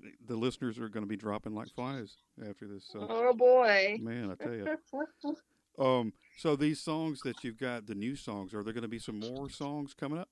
The, 0.00 0.10
the 0.26 0.36
listeners 0.36 0.78
are 0.78 0.88
going 0.88 1.02
to 1.02 1.08
be 1.08 1.16
dropping 1.16 1.54
like 1.54 1.68
flies 1.74 2.16
after 2.48 2.66
this. 2.66 2.86
So. 2.90 3.06
Oh 3.08 3.32
boy. 3.32 3.98
Man, 4.00 4.30
I 4.30 4.42
tell 4.42 4.54
you. 4.54 4.66
Um, 5.76 6.12
so 6.38 6.54
these 6.54 6.80
songs 6.80 7.18
that 7.24 7.42
you've 7.42 7.58
got, 7.58 7.88
the 7.88 7.96
new 7.96 8.14
songs, 8.14 8.54
are 8.54 8.62
there 8.62 8.72
going 8.72 8.82
to 8.82 8.88
be 8.88 9.00
some 9.00 9.18
more 9.18 9.50
songs 9.50 9.92
coming 9.92 10.20
up? 10.20 10.28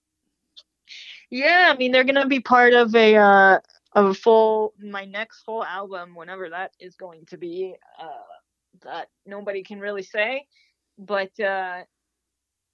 Yeah, 1.31 1.71
I 1.73 1.77
mean 1.77 1.93
they're 1.93 2.05
gonna 2.05 2.27
be 2.27 2.41
part 2.41 2.75
of 2.75 2.95
a 2.95 3.17
uh 3.17 3.59
of 3.95 4.07
a 4.07 4.15
full 4.15 4.75
my 4.79 5.05
next 5.05 5.43
full 5.43 5.65
album, 5.65 6.15
whenever 6.15 6.51
that 6.51 6.73
is 6.79 6.95
going 6.97 7.25
to 7.27 7.39
be. 7.39 7.75
Uh, 8.01 8.11
that 8.83 9.09
nobody 9.27 9.63
can 9.63 9.79
really 9.81 10.03
say, 10.03 10.47
but 10.99 11.39
uh, 11.41 11.83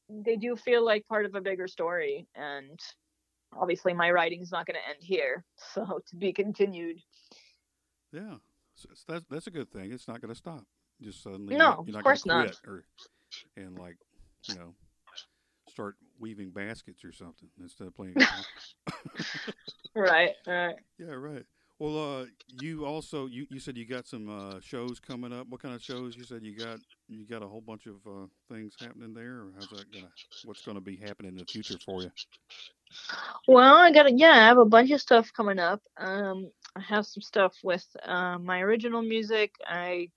they 0.08 0.36
do 0.36 0.56
feel 0.56 0.84
like 0.84 1.06
part 1.08 1.26
of 1.26 1.34
a 1.34 1.40
bigger 1.40 1.68
story, 1.68 2.26
and 2.34 2.78
obviously 3.56 3.92
my 3.92 4.10
writing's 4.10 4.52
not 4.52 4.66
gonna 4.66 4.78
end 4.88 4.98
here, 5.00 5.44
so 5.74 6.00
to 6.08 6.16
be 6.16 6.32
continued. 6.32 6.98
Yeah, 8.12 8.36
so 8.74 8.88
that's 9.06 9.24
that's 9.28 9.46
a 9.46 9.50
good 9.50 9.70
thing. 9.70 9.92
It's 9.92 10.08
not 10.08 10.20
going 10.20 10.32
to 10.32 10.38
stop. 10.38 10.64
Just 11.00 11.22
suddenly, 11.22 11.56
No, 11.56 11.84
of 11.86 12.02
course 12.02 12.24
not. 12.26 12.56
or 12.66 12.84
and 13.56 13.78
like 13.78 13.96
you 14.48 14.54
know 14.54 14.74
start 15.68 15.96
weaving 16.18 16.50
baskets 16.50 17.04
or 17.04 17.12
something 17.12 17.48
instead 17.60 17.86
of 17.86 17.94
playing. 17.94 18.16
Right, 19.94 20.30
right. 20.46 20.76
yeah, 20.98 21.12
right. 21.12 21.44
Well, 21.78 22.22
uh, 22.22 22.26
you 22.60 22.84
also 22.84 23.26
you, 23.26 23.46
you 23.50 23.60
said 23.60 23.76
you 23.76 23.86
got 23.86 24.06
some 24.06 24.28
uh, 24.28 24.60
shows 24.60 24.98
coming 24.98 25.32
up. 25.32 25.46
What 25.48 25.62
kind 25.62 25.74
of 25.74 25.82
shows? 25.82 26.16
You 26.16 26.24
said 26.24 26.42
you 26.42 26.56
got 26.56 26.80
you 27.08 27.24
got 27.24 27.42
a 27.42 27.46
whole 27.46 27.60
bunch 27.60 27.86
of 27.86 27.94
uh, 28.06 28.26
things 28.52 28.74
happening 28.80 29.14
there, 29.14 29.42
or 29.42 29.52
how's 29.54 29.68
that 29.68 29.92
gonna? 29.92 30.10
What's 30.44 30.62
gonna 30.62 30.80
be 30.80 30.96
happening 30.96 31.32
in 31.32 31.38
the 31.38 31.44
future 31.44 31.78
for 31.84 32.02
you? 32.02 32.10
Well, 33.46 33.76
I 33.76 33.92
got 33.92 34.18
yeah, 34.18 34.30
I 34.30 34.46
have 34.46 34.58
a 34.58 34.64
bunch 34.64 34.90
of 34.90 35.00
stuff 35.00 35.30
coming 35.32 35.60
up. 35.60 35.80
Um, 35.98 36.50
I 36.74 36.80
have 36.80 37.06
some 37.06 37.22
stuff 37.22 37.54
with 37.62 37.86
uh, 38.04 38.38
my 38.38 38.60
original 38.60 39.02
music. 39.02 39.54
I 39.64 40.08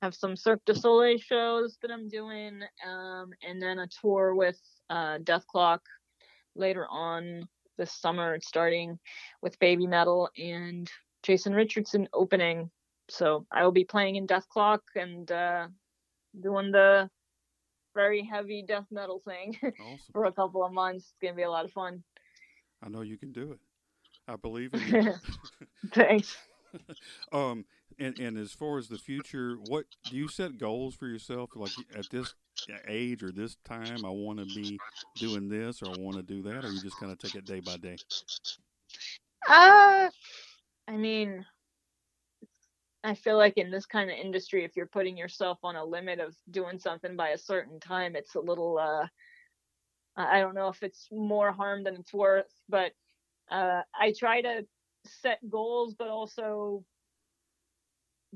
have 0.00 0.14
some 0.14 0.34
Cirque 0.34 0.64
du 0.64 0.74
Soleil 0.74 1.18
shows 1.18 1.76
that 1.82 1.90
I'm 1.90 2.08
doing, 2.08 2.62
um, 2.88 3.32
and 3.46 3.60
then 3.60 3.80
a 3.80 3.88
tour 4.00 4.34
with 4.34 4.58
uh, 4.88 5.18
Dethklok 5.18 5.80
later 6.56 6.86
on 6.90 7.46
this 7.76 7.92
summer. 7.92 8.34
It's 8.34 8.48
starting 8.48 8.98
with 9.42 9.58
Babymetal 9.58 10.28
and 10.38 10.90
Jason 11.22 11.54
Richardson 11.54 12.08
opening. 12.12 12.70
So 13.08 13.46
I 13.50 13.64
will 13.64 13.72
be 13.72 13.84
playing 13.84 14.16
in 14.16 14.26
Dethklok 14.26 14.80
and 14.96 15.30
uh, 15.30 15.68
doing 16.40 16.70
the 16.70 17.10
very 17.94 18.24
heavy 18.24 18.64
death 18.66 18.86
metal 18.90 19.20
thing 19.24 19.56
Awesome. 19.62 19.98
for 20.12 20.24
a 20.26 20.32
couple 20.32 20.64
of 20.64 20.72
months. 20.72 21.04
It's 21.04 21.14
gonna 21.20 21.34
be 21.34 21.42
a 21.42 21.50
lot 21.50 21.64
of 21.64 21.72
fun. 21.72 22.02
I 22.82 22.88
know 22.88 23.02
you 23.02 23.18
can 23.18 23.32
do 23.32 23.52
it. 23.52 23.58
I 24.26 24.36
believe 24.36 24.72
in 24.74 24.80
you. 24.80 25.12
Thanks. 25.92 26.36
um, 27.32 27.64
and 27.98 28.18
and 28.18 28.38
as 28.38 28.52
far 28.52 28.78
as 28.78 28.88
the 28.88 28.98
future, 28.98 29.56
what 29.68 29.84
do 30.10 30.16
you 30.16 30.28
set 30.28 30.58
goals 30.58 30.94
for 30.94 31.06
yourself? 31.06 31.50
Like 31.54 31.72
at 31.94 32.08
this 32.10 32.34
age 32.88 33.22
or 33.22 33.30
this 33.30 33.56
time, 33.64 34.04
I 34.04 34.10
want 34.10 34.38
to 34.38 34.46
be 34.46 34.78
doing 35.16 35.48
this 35.48 35.82
or 35.82 35.86
I 35.86 35.98
want 35.98 36.16
to 36.16 36.22
do 36.22 36.42
that, 36.42 36.64
or 36.64 36.70
you 36.70 36.80
just 36.80 36.98
kind 36.98 37.12
of 37.12 37.18
take 37.18 37.34
it 37.34 37.44
day 37.44 37.60
by 37.60 37.76
day. 37.76 37.96
Uh, 39.46 40.08
I 40.88 40.96
mean, 40.96 41.44
I 43.04 43.14
feel 43.14 43.36
like 43.36 43.56
in 43.56 43.70
this 43.70 43.86
kind 43.86 44.10
of 44.10 44.16
industry, 44.16 44.64
if 44.64 44.76
you're 44.76 44.86
putting 44.86 45.16
yourself 45.16 45.58
on 45.62 45.76
a 45.76 45.84
limit 45.84 46.20
of 46.20 46.36
doing 46.50 46.78
something 46.78 47.16
by 47.16 47.30
a 47.30 47.38
certain 47.38 47.80
time, 47.80 48.14
it's 48.14 48.34
a 48.34 48.40
little, 48.40 48.78
uh, 48.78 49.06
I 50.16 50.40
don't 50.40 50.54
know 50.54 50.68
if 50.68 50.82
it's 50.82 51.08
more 51.10 51.52
harm 51.52 51.84
than 51.84 51.94
it's 51.94 52.12
worth, 52.12 52.52
but 52.68 52.92
uh, 53.50 53.82
I 53.98 54.12
try 54.16 54.42
to 54.42 54.66
set 55.04 55.38
goals, 55.48 55.94
but 55.98 56.08
also 56.08 56.84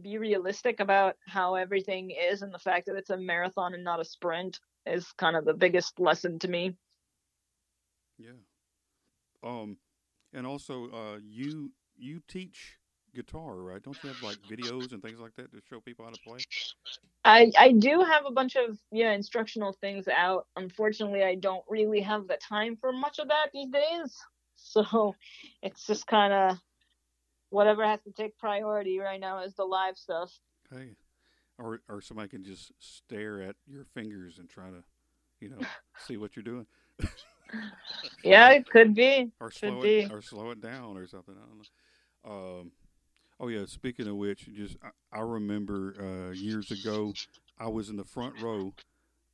be 0.01 0.19
realistic 0.19 0.81
about 0.81 1.17
how 1.27 1.55
everything 1.55 2.11
is 2.11 2.43
and 2.43 2.53
the 2.53 2.59
fact 2.59 2.87
that 2.87 2.97
it's 2.97 3.11
a 3.11 3.17
marathon 3.17 3.73
and 3.73 3.85
not 3.85 4.01
a 4.01 4.05
sprint 4.05 4.59
is 4.85 5.07
kind 5.17 5.37
of 5.37 5.45
the 5.45 5.55
biggest 5.55 5.99
lesson 5.99 6.39
to 6.41 6.49
me. 6.49 6.75
Yeah. 8.19 8.33
Um, 9.43 9.79
and 10.33 10.47
also, 10.47 10.91
uh, 10.91 11.19
you 11.23 11.73
you 11.99 12.21
teach 12.29 12.79
guitar, 13.15 13.55
right? 13.57 13.83
Don't 13.83 13.97
you 14.03 14.09
have 14.09 14.23
like 14.23 14.37
videos 14.51 14.93
and 14.93 15.03
things 15.03 15.19
like 15.21 15.35
that 15.37 15.53
to 15.53 15.61
show 15.69 15.81
people 15.81 16.05
how 16.05 16.11
to 16.11 16.19
play? 16.19 16.39
I 17.25 17.51
I 17.59 17.73
do 17.73 18.01
have 18.03 18.25
a 18.27 18.31
bunch 18.31 18.57
of 18.57 18.79
yeah 18.93 19.13
instructional 19.13 19.73
things 19.81 20.07
out. 20.09 20.47
Unfortunately, 20.57 21.23
I 21.25 21.35
don't 21.35 21.65
really 21.69 22.01
have 22.01 22.29
the 22.29 22.37
time 22.37 22.77
for 22.81 22.93
much 22.93 23.19
of 23.19 23.29
that 23.29 23.49
these 23.53 23.71
days. 23.71 24.17
So 24.59 25.15
it's 25.63 25.87
just 25.87 26.07
kind 26.07 26.33
of 26.33 26.59
whatever 27.51 27.85
has 27.85 28.01
to 28.03 28.11
take 28.11 28.39
priority 28.39 28.99
right 28.99 29.21
now 29.21 29.41
is 29.41 29.55
the 29.55 29.65
live 29.65 29.97
stuff. 29.99 30.33
Hey, 30.73 30.97
or 31.59 31.81
or 31.89 32.01
somebody 32.01 32.29
can 32.29 32.43
just 32.43 32.73
stare 32.79 33.43
at 33.43 33.55
your 33.67 33.85
fingers 33.95 34.39
and 34.39 34.49
try 34.49 34.71
to, 34.71 34.83
you 35.41 35.51
know, 35.51 35.59
see 36.07 36.17
what 36.17 36.37
you're 36.37 36.43
doing. 36.43 36.67
Yeah, 38.25 38.51
it 38.51 38.69
could 38.69 38.95
be. 38.95 39.31
or 39.41 39.51
Could 39.51 39.59
slow 39.61 39.83
be. 39.83 40.01
it 40.01 40.13
or 40.13 40.23
slow 40.23 40.51
it 40.51 40.61
down 40.61 40.97
or 40.97 41.07
something. 41.07 41.35
I 41.37 41.47
don't 41.47 41.59
know. 41.59 41.65
Um, 42.27 42.73
oh 43.41 43.49
yeah. 43.49 43.65
Speaking 43.67 44.09
of 44.09 44.17
which, 44.17 44.49
just 44.55 44.77
I, 44.83 45.19
I 45.19 45.21
remember 45.21 45.95
uh, 45.99 46.33
years 46.35 46.71
ago, 46.71 47.13
I 47.59 47.69
was 47.69 47.89
in 47.89 47.97
the 47.97 48.05
front 48.05 48.35
row 48.41 48.73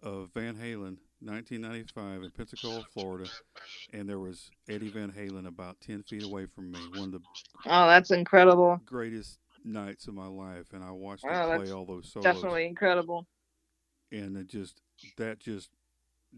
of 0.02 0.30
Van 0.34 0.54
Halen 0.54 0.98
1995 1.20 2.22
in 2.22 2.30
Pensacola, 2.30 2.82
Florida, 2.92 3.30
and 3.92 4.08
there 4.08 4.18
was 4.18 4.50
Eddie 4.68 4.88
Van 4.88 5.12
Halen 5.12 5.46
about 5.46 5.80
10 5.80 6.02
feet 6.02 6.24
away 6.24 6.46
from 6.46 6.70
me. 6.72 6.78
One 6.94 7.06
of 7.08 7.12
the 7.12 7.20
Oh, 7.66 7.86
that's 7.86 8.10
incredible. 8.10 8.80
greatest 8.84 9.38
nights 9.64 10.08
of 10.08 10.14
my 10.14 10.26
life, 10.26 10.72
and 10.72 10.82
I 10.82 10.90
watched 10.90 11.24
him 11.24 11.30
Wow, 11.30 11.56
play 11.56 11.70
all 11.70 11.84
those 11.86 12.10
solos. 12.12 12.34
Definitely 12.34 12.66
incredible. 12.66 13.26
and 14.10 14.36
it 14.36 14.48
just 14.48 14.80
that 15.16 15.38
just 15.38 15.70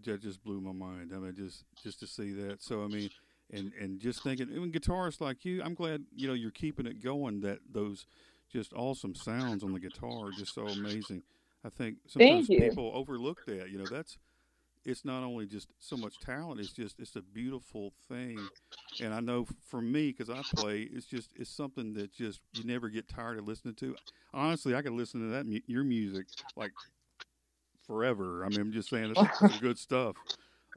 that 0.05 0.21
just 0.21 0.45
blew 0.45 0.61
my 0.61 0.73
mind. 0.73 1.12
I 1.14 1.19
mean, 1.19 1.35
just 1.35 1.64
just 1.83 2.01
to 2.01 2.07
see 2.07 2.33
that. 2.33 2.62
So 2.62 2.85
I 2.85 2.88
mean, 2.88 3.09
and 3.52 3.72
and 3.80 4.00
just 4.00 4.22
thinking, 4.22 4.50
even 4.50 4.72
guitarists 4.72 5.20
like 5.20 5.44
you, 5.44 5.62
I'm 5.62 5.74
glad 5.74 6.04
you 6.14 6.26
know 6.28 6.35
you're 6.35 6.50
keeping 6.50 6.87
it 6.87 7.02
going. 7.02 7.40
That 7.40 7.61
those 7.70 8.07
just 8.50 8.72
awesome 8.74 9.14
sounds 9.14 9.64
on 9.64 9.72
the 9.72 9.80
guitar 9.80 10.26
are 10.28 10.33
just 10.33 10.54
so 10.54 10.70
amazing. 10.70 11.22
I 11.64 11.68
think 11.70 11.96
sometimes 12.07 12.50
people 12.50 12.90
overlook 12.94 13.44
that. 13.46 13.70
You 13.70 13.78
know, 13.78 13.87
that's 13.87 14.18
it's 14.85 15.04
not 15.04 15.22
only 15.24 15.46
just 15.46 15.68
so 15.78 15.96
much 15.96 16.18
talent; 16.18 16.61
it's 16.61 16.72
just 16.72 17.00
it's 17.00 17.16
a 17.16 17.22
beautiful 17.22 17.92
thing. 18.09 18.50
And 19.00 19.12
I 19.12 19.20
know 19.20 19.46
for 19.68 19.83
me, 19.83 20.09
because 20.12 20.30
I 20.30 20.42
play, 20.42 20.83
it's 20.83 21.07
just 21.07 21.30
it's 21.37 21.50
something 21.50 21.94
that 21.94 22.12
just 22.12 22.40
you 22.52 22.62
never 22.64 22.88
get 22.88 23.09
tired 23.09 23.38
of 23.38 23.46
listening 23.46 23.74
to. 23.76 23.96
Honestly, 24.33 24.74
I 24.74 24.83
could 24.83 24.92
listen 24.92 25.20
to 25.20 25.26
that 25.28 25.46
your 25.66 25.85
music 25.85 26.26
like 26.57 26.72
forever. 27.87 28.44
I 28.44 28.48
mean, 28.48 28.61
I'm 28.61 28.72
just 28.72 28.88
saying 28.88 29.11
it's 29.11 29.38
some 29.38 29.59
good 29.59 29.78
stuff. 29.78 30.16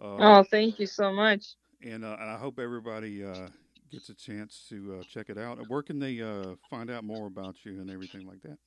Uh, 0.01 0.17
Oh, 0.19 0.43
thank 0.43 0.79
you 0.79 0.87
so 0.87 1.11
much. 1.11 1.55
And, 1.83 2.03
uh, 2.03 2.17
and 2.19 2.29
I 2.29 2.37
hope 2.37 2.59
everybody 2.59 3.23
uh, 3.23 3.47
gets 3.91 4.09
a 4.09 4.15
chance 4.15 4.65
to 4.69 4.99
uh, 4.99 5.03
check 5.09 5.29
it 5.29 5.37
out. 5.37 5.59
Where 5.69 5.83
can 5.83 5.99
they 5.99 6.21
uh, 6.21 6.55
find 6.69 6.89
out 6.89 7.03
more 7.03 7.27
about 7.27 7.55
you 7.63 7.79
and 7.79 7.89
everything 7.89 8.25
like 8.25 8.41
that? 8.43 8.57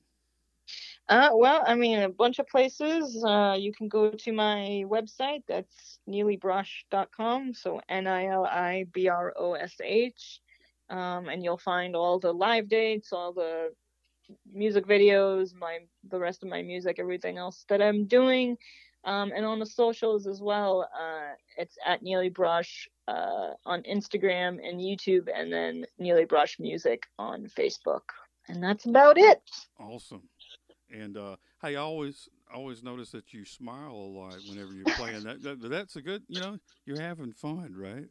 Uh, 1.09 1.29
well, 1.33 1.63
I 1.67 1.75
mean, 1.75 1.99
a 1.99 2.09
bunch 2.09 2.39
of 2.39 2.47
places. 2.47 3.21
Uh, 3.23 3.57
you 3.59 3.73
can 3.73 3.89
go 3.89 4.11
to 4.11 4.31
my 4.31 4.85
website. 4.87 5.43
That's 5.47 5.99
nilibrosh.com. 6.09 7.53
So 7.53 7.81
N 7.89 8.07
I 8.07 8.27
L 8.27 8.45
I 8.45 8.85
B 8.93 9.09
R 9.09 9.33
O 9.37 9.53
S 9.53 9.75
H. 9.83 10.39
Um, 10.89 11.27
and 11.27 11.43
you'll 11.43 11.57
find 11.57 11.95
all 11.95 12.19
the 12.19 12.33
live 12.33 12.69
dates, 12.69 13.11
all 13.11 13.33
the 13.33 13.73
music 14.51 14.85
videos, 14.85 15.53
my 15.53 15.79
the 16.09 16.19
rest 16.19 16.43
of 16.43 16.49
my 16.49 16.61
music, 16.61 16.97
everything 16.99 17.37
else 17.37 17.65
that 17.69 17.81
I'm 17.81 18.05
doing. 18.05 18.57
Um, 19.03 19.31
and 19.35 19.45
on 19.45 19.59
the 19.59 19.65
socials 19.65 20.27
as 20.27 20.41
well. 20.41 20.87
Uh, 20.95 21.33
it's 21.57 21.75
at 21.85 22.03
Nili 22.03 22.31
Brosh 22.31 22.87
uh, 23.07 23.53
on 23.65 23.81
Instagram 23.83 24.59
and 24.63 24.79
YouTube, 24.79 25.27
and 25.33 25.51
then 25.51 25.85
Nili 25.99 26.27
Brosh 26.27 26.59
Music 26.59 27.03
on 27.17 27.47
Facebook. 27.47 28.01
And 28.47 28.61
that's 28.61 28.85
about 28.85 29.17
it. 29.17 29.41
Awesome. 29.79 30.23
And 30.91 31.17
uh, 31.17 31.37
hey, 31.61 31.75
I 31.75 31.81
always 31.81 32.29
always 32.53 32.83
notice 32.83 33.11
that 33.11 33.33
you 33.33 33.45
smile 33.45 33.91
a 33.91 34.11
lot 34.19 34.35
whenever 34.49 34.73
you're 34.73 34.95
playing. 34.95 35.23
that, 35.23 35.41
that 35.41 35.69
that's 35.69 35.95
a 35.95 36.01
good. 36.01 36.23
You 36.27 36.41
know, 36.41 36.59
you're 36.85 37.01
having 37.01 37.31
fun, 37.33 37.73
right? 37.75 38.07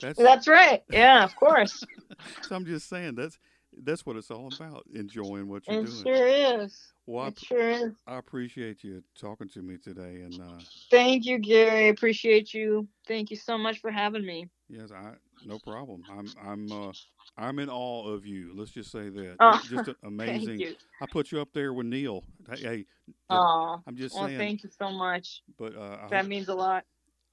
That's 0.00 0.18
That's 0.18 0.48
right. 0.48 0.82
Yeah, 0.90 1.24
of 1.24 1.34
course. 1.36 1.84
so 2.42 2.56
I'm 2.56 2.64
just 2.64 2.88
saying 2.88 3.14
that's 3.14 3.38
that's 3.84 4.04
what 4.06 4.16
it's 4.16 4.30
all 4.30 4.48
about. 4.48 4.84
Enjoying 4.94 5.48
what 5.48 5.68
you're 5.68 5.82
It 5.82 5.86
doing. 5.86 6.02
sure 6.04 6.26
is. 6.62 6.92
Well, 7.06 7.24
I, 7.24 7.28
It 7.28 7.38
sure 7.38 7.70
is. 7.70 7.92
I 8.06 8.16
appreciate 8.18 8.84
you 8.84 9.02
talking 9.18 9.48
to 9.50 9.62
me 9.62 9.76
today, 9.78 10.22
and 10.22 10.40
uh, 10.40 10.62
Thank 10.90 11.24
you, 11.26 11.38
Gary. 11.38 11.88
Appreciate 11.88 12.52
you. 12.54 12.88
Thank 13.06 13.30
you 13.30 13.36
so 13.36 13.56
much 13.58 13.80
for 13.80 13.90
having 13.90 14.24
me. 14.24 14.48
yes, 14.68 14.90
I 14.92 15.12
no 15.44 15.58
problem. 15.58 16.02
I'm 16.10 16.32
I'm 16.44 16.72
uh, 16.72 16.92
I'm 17.36 17.58
in 17.58 17.70
awe 17.70 18.08
of 18.08 18.26
you. 18.26 18.52
Let's 18.54 18.70
just 18.72 18.90
say 18.90 19.08
that. 19.08 19.36
Oh, 19.40 19.60
just 19.70 19.88
amazing. 20.04 20.74
I 21.00 21.06
put 21.06 21.30
you 21.32 21.40
up 21.40 21.48
there 21.54 21.72
with 21.72 21.86
Neal. 21.86 22.24
Hey, 22.50 22.60
hey 22.62 22.86
Oh, 23.30 23.80
I'm 23.86 23.96
just 23.96 24.14
well, 24.16 24.26
saying. 24.26 24.38
thank 24.38 24.64
you 24.64 24.70
so 24.78 24.90
much. 24.90 25.42
But 25.58 25.76
uh, 25.76 25.98
That 26.10 26.22
hope, 26.22 26.28
means 26.28 26.48
a 26.48 26.54
lot. 26.54 26.84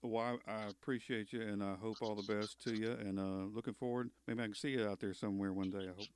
Well, 0.08 0.40
I, 0.48 0.52
I 0.52 0.68
appreciate 0.68 1.34
you, 1.34 1.42
and 1.42 1.64
I 1.64 1.76
hope 1.76 1.98
all 2.02 2.16
the 2.16 2.34
best 2.34 2.62
to 2.64 2.74
you. 2.78 2.92
And 2.92 3.20
uh, 3.20 3.48
looking 3.54 3.74
forward, 3.74 4.10
maybe 4.28 4.42
I 4.42 4.46
can 4.46 4.56
see 4.56 4.70
you 4.70 4.88
out 4.88 5.00
there 5.00 5.14
somewhere 5.14 5.54
one 5.54 5.70
day. 5.70 5.84
I 5.84 5.94
hope. 5.96 6.08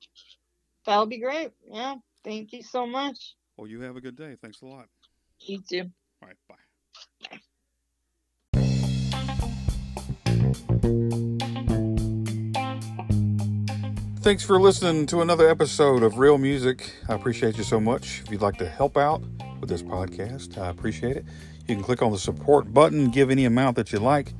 That'll 0.86 1.06
be 1.06 1.18
great. 1.18 1.52
Yeah. 1.70 1.96
Thank 2.24 2.52
you 2.52 2.62
so 2.62 2.86
much. 2.86 3.34
Well, 3.56 3.66
you 3.66 3.80
have 3.82 3.96
a 3.96 4.00
good 4.00 4.16
day. 4.16 4.36
Thanks 4.40 4.62
a 4.62 4.66
lot. 4.66 4.86
You 5.40 5.60
too. 5.68 5.90
All 6.22 6.28
right, 6.28 6.36
bye. 6.48 6.56
Thanks 14.20 14.44
for 14.44 14.60
listening 14.60 15.06
to 15.06 15.22
another 15.22 15.48
episode 15.48 16.02
of 16.02 16.18
Real 16.18 16.36
Music. 16.36 16.92
I 17.08 17.14
appreciate 17.14 17.56
you 17.56 17.64
so 17.64 17.80
much. 17.80 18.20
If 18.20 18.30
you'd 18.30 18.42
like 18.42 18.58
to 18.58 18.68
help 18.68 18.98
out 18.98 19.22
with 19.60 19.70
this 19.70 19.82
podcast, 19.82 20.58
I 20.58 20.68
appreciate 20.68 21.16
it. 21.16 21.24
You 21.70 21.76
can 21.76 21.84
click 21.84 22.02
on 22.02 22.10
the 22.10 22.18
support 22.18 22.74
button, 22.74 23.10
give 23.10 23.30
any 23.30 23.44
amount 23.44 23.76
that 23.76 23.92
you 23.92 24.00
like. 24.00 24.32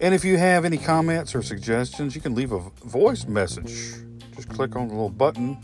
And 0.00 0.14
if 0.14 0.24
you 0.24 0.38
have 0.38 0.64
any 0.64 0.78
comments 0.78 1.34
or 1.34 1.42
suggestions, 1.42 2.14
you 2.14 2.20
can 2.20 2.36
leave 2.36 2.52
a 2.52 2.60
voice 2.84 3.26
message. 3.26 3.94
Just 4.36 4.48
click 4.48 4.76
on 4.76 4.86
the 4.86 4.94
little 4.94 5.10
button 5.10 5.58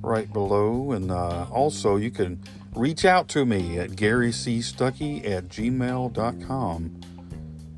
right 0.00 0.32
below. 0.32 0.92
And 0.92 1.10
uh, 1.10 1.46
also, 1.50 1.96
you 1.96 2.12
can 2.12 2.40
reach 2.76 3.04
out 3.04 3.26
to 3.30 3.44
me 3.44 3.80
at 3.80 3.90
garycstuckey 3.90 5.28
at 5.28 5.48
gmail.com. 5.48 7.00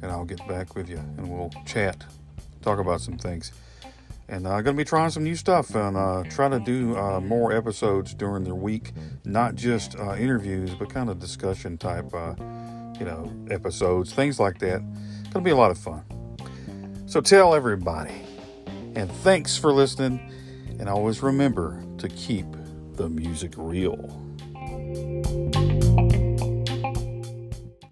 And 0.02 0.10
I'll 0.10 0.26
get 0.26 0.46
back 0.46 0.76
with 0.76 0.90
you 0.90 0.98
and 0.98 1.30
we'll 1.30 1.50
chat, 1.64 2.04
talk 2.60 2.78
about 2.78 3.00
some 3.00 3.16
things 3.16 3.52
and 4.32 4.48
I'm 4.48 4.54
uh, 4.54 4.62
going 4.62 4.74
to 4.74 4.80
be 4.80 4.84
trying 4.84 5.10
some 5.10 5.24
new 5.24 5.36
stuff 5.36 5.74
and 5.74 5.94
uh, 5.94 6.24
try 6.30 6.48
to 6.48 6.58
do 6.58 6.96
uh, 6.96 7.20
more 7.20 7.52
episodes 7.52 8.14
during 8.14 8.44
the 8.44 8.54
week, 8.54 8.92
not 9.26 9.56
just 9.56 9.94
uh, 9.98 10.14
interviews, 10.14 10.74
but 10.74 10.88
kind 10.88 11.10
of 11.10 11.18
discussion 11.18 11.76
type, 11.76 12.14
uh, 12.14 12.34
you 12.98 13.04
know, 13.04 13.30
episodes, 13.50 14.14
things 14.14 14.40
like 14.40 14.58
that. 14.60 14.80
It's 15.20 15.32
Going 15.34 15.44
to 15.44 15.48
be 15.48 15.50
a 15.50 15.56
lot 15.56 15.70
of 15.70 15.76
fun. 15.76 16.02
So 17.04 17.20
tell 17.20 17.54
everybody, 17.54 18.22
and 18.94 19.12
thanks 19.12 19.58
for 19.58 19.70
listening. 19.70 20.18
And 20.80 20.88
always 20.88 21.22
remember 21.22 21.84
to 21.98 22.08
keep 22.08 22.46
the 22.94 23.10
music 23.10 23.52
real. 23.58 24.18